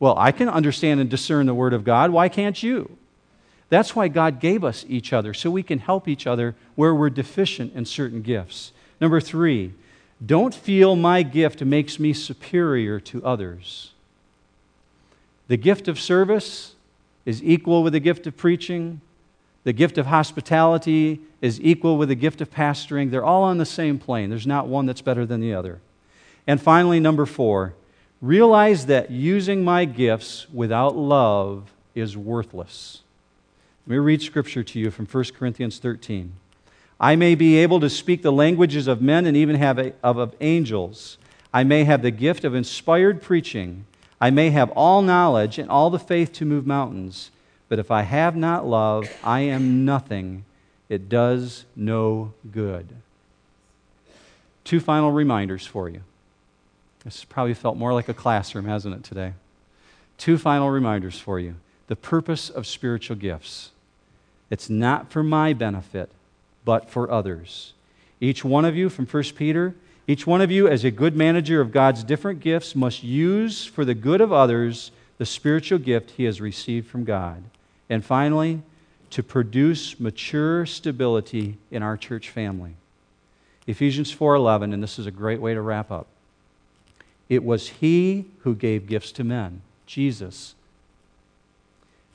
well 0.00 0.16
i 0.18 0.32
can 0.32 0.48
understand 0.48 1.00
and 1.00 1.08
discern 1.08 1.46
the 1.46 1.54
word 1.54 1.72
of 1.72 1.84
god 1.84 2.10
why 2.10 2.28
can't 2.28 2.62
you 2.62 2.96
that's 3.68 3.94
why 3.94 4.08
god 4.08 4.40
gave 4.40 4.64
us 4.64 4.84
each 4.88 5.12
other 5.12 5.32
so 5.32 5.50
we 5.50 5.62
can 5.62 5.78
help 5.78 6.08
each 6.08 6.26
other 6.26 6.54
where 6.74 6.94
we're 6.94 7.10
deficient 7.10 7.72
in 7.74 7.84
certain 7.84 8.22
gifts 8.22 8.72
number 9.00 9.20
three 9.20 9.72
don't 10.24 10.54
feel 10.54 10.96
my 10.96 11.22
gift 11.22 11.62
makes 11.62 12.00
me 12.00 12.12
superior 12.12 12.98
to 13.00 13.24
others. 13.24 13.92
The 15.46 15.56
gift 15.56 15.88
of 15.88 16.00
service 16.00 16.74
is 17.24 17.42
equal 17.42 17.82
with 17.82 17.92
the 17.92 18.00
gift 18.00 18.26
of 18.26 18.36
preaching. 18.36 19.00
The 19.64 19.72
gift 19.72 19.98
of 19.98 20.06
hospitality 20.06 21.20
is 21.40 21.60
equal 21.60 21.98
with 21.98 22.08
the 22.08 22.14
gift 22.14 22.40
of 22.40 22.50
pastoring. 22.50 23.10
They're 23.10 23.24
all 23.24 23.42
on 23.42 23.58
the 23.58 23.66
same 23.66 23.98
plane. 23.98 24.30
There's 24.30 24.46
not 24.46 24.66
one 24.66 24.86
that's 24.86 25.02
better 25.02 25.26
than 25.26 25.40
the 25.40 25.54
other. 25.54 25.80
And 26.46 26.60
finally, 26.60 27.00
number 27.00 27.26
four, 27.26 27.74
realize 28.22 28.86
that 28.86 29.10
using 29.10 29.62
my 29.62 29.84
gifts 29.84 30.46
without 30.52 30.96
love 30.96 31.72
is 31.94 32.16
worthless. 32.16 33.02
Let 33.86 33.92
me 33.92 33.98
read 33.98 34.22
scripture 34.22 34.62
to 34.64 34.78
you 34.78 34.90
from 34.90 35.06
1 35.06 35.24
Corinthians 35.36 35.78
13. 35.78 36.32
I 37.00 37.16
may 37.16 37.34
be 37.34 37.56
able 37.58 37.80
to 37.80 37.90
speak 37.90 38.22
the 38.22 38.32
languages 38.32 38.86
of 38.86 39.00
men 39.00 39.26
and 39.26 39.36
even 39.36 39.56
have 39.56 39.78
a, 39.78 39.92
of, 40.02 40.18
of 40.18 40.34
angels. 40.40 41.18
I 41.52 41.64
may 41.64 41.84
have 41.84 42.02
the 42.02 42.10
gift 42.10 42.44
of 42.44 42.54
inspired 42.54 43.22
preaching. 43.22 43.86
I 44.20 44.30
may 44.30 44.50
have 44.50 44.70
all 44.72 45.00
knowledge 45.00 45.58
and 45.58 45.70
all 45.70 45.90
the 45.90 45.98
faith 45.98 46.32
to 46.34 46.44
move 46.44 46.66
mountains. 46.66 47.30
But 47.68 47.78
if 47.78 47.90
I 47.90 48.02
have 48.02 48.34
not 48.34 48.66
love, 48.66 49.08
I 49.22 49.40
am 49.40 49.84
nothing. 49.84 50.44
It 50.88 51.08
does 51.08 51.64
no 51.76 52.32
good. 52.50 52.88
Two 54.64 54.80
final 54.80 55.10
reminders 55.10 55.66
for 55.66 55.88
you. 55.88 56.00
This 57.04 57.24
probably 57.24 57.54
felt 57.54 57.76
more 57.76 57.92
like 57.92 58.08
a 58.08 58.14
classroom, 58.14 58.66
hasn't 58.66 58.94
it, 58.94 59.04
today? 59.04 59.34
Two 60.16 60.36
final 60.36 60.70
reminders 60.70 61.18
for 61.18 61.38
you. 61.38 61.54
The 61.86 61.96
purpose 61.96 62.50
of 62.50 62.66
spiritual 62.66 63.16
gifts. 63.16 63.70
It's 64.50 64.68
not 64.68 65.10
for 65.10 65.22
my 65.22 65.52
benefit, 65.52 66.10
but 66.64 66.90
for 66.90 67.10
others. 67.10 67.72
Each 68.20 68.44
one 68.44 68.64
of 68.64 68.76
you, 68.76 68.88
from 68.88 69.06
1 69.06 69.22
Peter, 69.36 69.74
each 70.06 70.26
one 70.26 70.40
of 70.40 70.50
you, 70.50 70.66
as 70.66 70.84
a 70.84 70.90
good 70.90 71.14
manager 71.16 71.60
of 71.60 71.70
God's 71.70 72.02
different 72.02 72.40
gifts, 72.40 72.74
must 72.74 73.02
use 73.02 73.64
for 73.64 73.84
the 73.84 73.94
good 73.94 74.20
of 74.20 74.32
others 74.32 74.90
the 75.18 75.26
spiritual 75.26 75.78
gift 75.78 76.12
he 76.12 76.24
has 76.24 76.40
received 76.40 76.86
from 76.88 77.04
God. 77.04 77.42
And 77.90 78.04
finally, 78.04 78.62
to 79.10 79.22
produce 79.22 79.98
mature 79.98 80.66
stability 80.66 81.56
in 81.70 81.82
our 81.82 81.96
church 81.96 82.30
family. 82.30 82.74
Ephesians 83.66 84.10
4:11 84.10 84.72
and 84.72 84.82
this 84.82 84.98
is 84.98 85.06
a 85.06 85.10
great 85.10 85.40
way 85.40 85.54
to 85.54 85.60
wrap 85.60 85.90
up. 85.90 86.06
It 87.28 87.44
was 87.44 87.68
he 87.68 88.26
who 88.40 88.54
gave 88.54 88.86
gifts 88.86 89.12
to 89.12 89.24
men, 89.24 89.60
Jesus, 89.86 90.54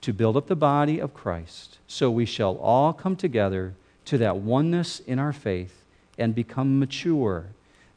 to 0.01 0.13
build 0.13 0.35
up 0.35 0.47
the 0.47 0.55
body 0.55 0.99
of 0.99 1.13
Christ, 1.13 1.77
so 1.87 2.09
we 2.09 2.25
shall 2.25 2.57
all 2.57 2.93
come 2.93 3.15
together 3.15 3.73
to 4.05 4.17
that 4.17 4.37
oneness 4.37 4.99
in 4.99 5.19
our 5.19 5.33
faith 5.33 5.83
and 6.17 6.35
become 6.35 6.79
mature, 6.79 7.45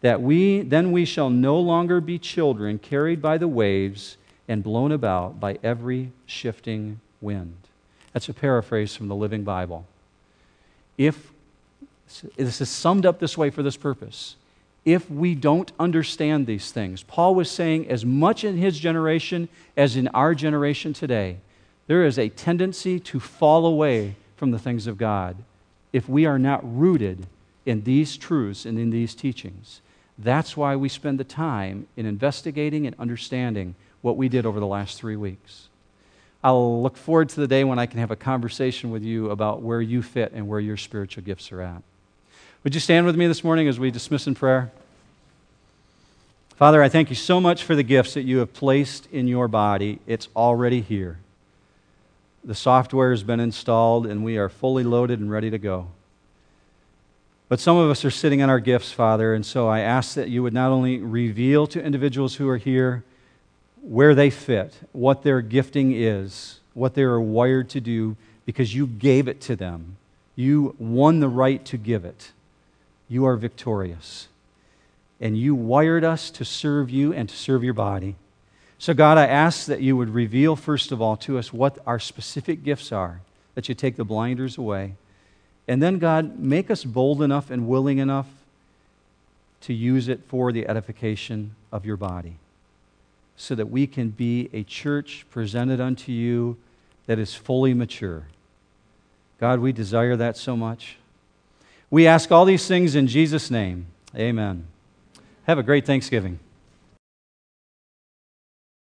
that 0.02 0.22
we 0.22 0.60
then 0.60 0.92
we 0.92 1.04
shall 1.04 1.30
no 1.30 1.58
longer 1.58 2.00
be 2.00 2.18
children 2.18 2.78
carried 2.78 3.20
by 3.22 3.38
the 3.38 3.48
waves 3.48 4.16
and 4.46 4.62
blown 4.62 4.92
about 4.92 5.40
by 5.40 5.58
every 5.62 6.12
shifting 6.26 7.00
wind. 7.20 7.65
That's 8.16 8.30
a 8.30 8.32
paraphrase 8.32 8.96
from 8.96 9.08
the 9.08 9.14
Living 9.14 9.44
Bible. 9.44 9.84
If 10.96 11.32
this 12.38 12.62
is 12.62 12.70
summed 12.70 13.04
up 13.04 13.18
this 13.18 13.36
way 13.36 13.50
for 13.50 13.62
this 13.62 13.76
purpose, 13.76 14.36
if 14.86 15.10
we 15.10 15.34
don't 15.34 15.70
understand 15.78 16.46
these 16.46 16.72
things, 16.72 17.02
Paul 17.02 17.34
was 17.34 17.50
saying, 17.50 17.90
as 17.90 18.06
much 18.06 18.42
in 18.42 18.56
his 18.56 18.78
generation 18.78 19.50
as 19.76 19.96
in 19.96 20.08
our 20.14 20.34
generation 20.34 20.94
today, 20.94 21.36
there 21.88 22.06
is 22.06 22.18
a 22.18 22.30
tendency 22.30 22.98
to 23.00 23.20
fall 23.20 23.66
away 23.66 24.16
from 24.34 24.50
the 24.50 24.58
things 24.58 24.86
of 24.86 24.96
God 24.96 25.36
if 25.92 26.08
we 26.08 26.24
are 26.24 26.38
not 26.38 26.62
rooted 26.64 27.26
in 27.66 27.82
these 27.82 28.16
truths 28.16 28.64
and 28.64 28.78
in 28.78 28.88
these 28.88 29.14
teachings. 29.14 29.82
That's 30.16 30.56
why 30.56 30.74
we 30.74 30.88
spend 30.88 31.20
the 31.20 31.24
time 31.24 31.86
in 31.98 32.06
investigating 32.06 32.86
and 32.86 32.96
understanding 32.98 33.74
what 34.00 34.16
we 34.16 34.30
did 34.30 34.46
over 34.46 34.58
the 34.58 34.66
last 34.66 34.96
three 34.96 35.16
weeks. 35.16 35.68
I'll 36.45 36.82
look 36.82 36.97
forward 36.97 37.28
to 37.30 37.41
the 37.41 37.49
day 37.49 37.64
when 37.64 37.78
I 37.78 37.87
can 37.87 37.99
have 38.01 38.11
a 38.11 38.16
conversation 38.16 38.91
with 38.91 39.03
you 39.03 39.30
about 39.30 39.62
where 39.62 39.80
you 39.80 40.03
fit 40.03 40.32
and 40.32 40.49
where 40.49 40.61
your 40.61 40.76
spiritual 40.76 41.24
gifts 41.24 41.51
are 41.53 41.61
at. 41.61 41.82
Would 42.62 42.74
you 42.74 42.80
stand 42.80 43.07
with 43.07 43.16
me 43.16 43.26
this 43.26 43.43
morning 43.43 43.68
as 43.68 43.78
we 43.78 43.91
dismiss 43.91 44.26
in 44.26 44.34
prayer? 44.34 44.70
Father, 46.57 46.82
I 46.82 46.89
thank 46.89 47.11
you 47.11 47.16
so 47.16 47.41
much 47.41 47.64
for 47.64 47.74
the 47.74 47.82
gifts 47.82 48.14
that 48.14 48.22
you 48.22 48.39
have 48.39 48.55
placed 48.55 49.09
in 49.12 49.28
your 49.28 49.49
body. 49.49 49.99
It's 50.07 50.28
already 50.37 50.80
here 50.80 51.18
the 52.47 52.55
software 52.55 53.11
has 53.11 53.24
been 53.24 53.41
installed 53.41 54.07
and 54.07 54.24
we 54.24 54.39
are 54.39 54.49
fully 54.49 54.84
loaded 54.84 55.18
and 55.18 55.30
ready 55.30 55.51
to 55.51 55.59
go. 55.59 55.89
But 57.49 57.61
some 57.61 57.76
of 57.76 57.91
us 57.91 58.05
are 58.05 58.11
sitting 58.11 58.41
on 58.41 58.49
our 58.49 58.61
gifts, 58.61 58.93
Father, 58.93 59.34
and 59.34 59.45
so 59.45 59.68
I 59.68 59.80
ask 59.80 60.14
that 60.14 60.28
you 60.28 60.43
would 60.43 60.53
not 60.53 60.70
only 60.70 60.99
reveal 60.99 61.66
to 61.68 61.82
individuals 61.82 62.37
who 62.37 62.49
are 62.49 62.57
here 62.57 63.05
where 63.87 64.14
they 64.14 64.30
fit, 64.30 64.74
what 64.93 65.22
their 65.22 65.41
gifting 65.41 65.93
is, 65.93 66.59
what 66.74 66.95
they 66.95 67.03
are 67.03 67.20
wired 67.20 67.68
to 67.70 67.80
do, 67.80 68.16
because 68.45 68.74
you 68.74 68.87
gave 68.87 69.28
it 69.28 69.41
to 69.41 69.55
them. 69.55 69.97
You 70.34 70.74
won 70.78 71.20
the 71.20 71.28
right 71.28 71.64
to 71.66 71.76
give 71.76 72.05
it. 72.05 72.32
You 73.09 73.24
are 73.24 73.37
victorious. 73.37 74.28
And 75.20 75.39
you 75.39 75.55
wired 75.55 76.05
us 76.05 76.30
to 76.32 76.45
serve 76.45 76.91
you 76.91 77.12
and 77.12 77.28
to 77.28 77.37
serve 77.37 77.62
your 77.62 77.74
body. 77.74 78.16
So, 78.78 78.93
God, 78.93 79.16
I 79.16 79.26
ask 79.26 79.66
that 79.66 79.80
you 79.80 79.97
would 79.97 80.11
reveal, 80.11 80.57
first 80.57 80.93
of 80.93 81.01
all, 81.01 81.16
to 81.18 81.39
us 81.39 81.53
what 81.53 81.78
our 81.87 81.99
specific 81.99 82.64
gifts 82.64 82.93
are, 82.93 83.20
that 83.55 83.68
you 83.68 83.74
take 83.74 83.97
the 83.97 84.05
blinders 84.05 84.59
away. 84.59 84.95
And 85.66 85.82
then, 85.82 85.99
God, 85.99 86.39
make 86.39 86.70
us 86.70 86.84
bold 86.84 87.22
enough 87.22 87.51
and 87.51 87.68
willing 87.68 87.99
enough 87.99 88.26
to 89.62 89.72
use 89.72 90.09
it 90.09 90.20
for 90.28 90.53
the 90.53 90.68
edification 90.68 91.55
of 91.72 91.87
your 91.87 91.97
body, 91.97 92.37
so 93.37 93.55
that 93.55 93.70
we 93.70 93.87
can 93.87 94.11
be 94.11 94.49
a 94.53 94.62
church 94.62 95.26
presented 95.30 95.80
unto 95.80 96.11
you 96.12 96.57
that 97.07 97.18
is 97.18 97.34
fully 97.34 97.74
mature. 97.74 98.24
God, 99.39 99.61
we 99.61 99.72
desire 99.72 100.16
that 100.16 100.37
so 100.37 100.57
much. 100.57 100.97
We 101.91 102.07
ask 102.07 102.32
all 102.32 102.45
these 102.45 102.66
things 102.66 102.95
in 102.95 103.07
Jesus' 103.07 103.51
name. 103.51 103.87
Amen. 104.16 104.66
Have 105.45 105.59
a 105.59 105.62
great 105.62 105.84
Thanksgiving. 105.87 106.41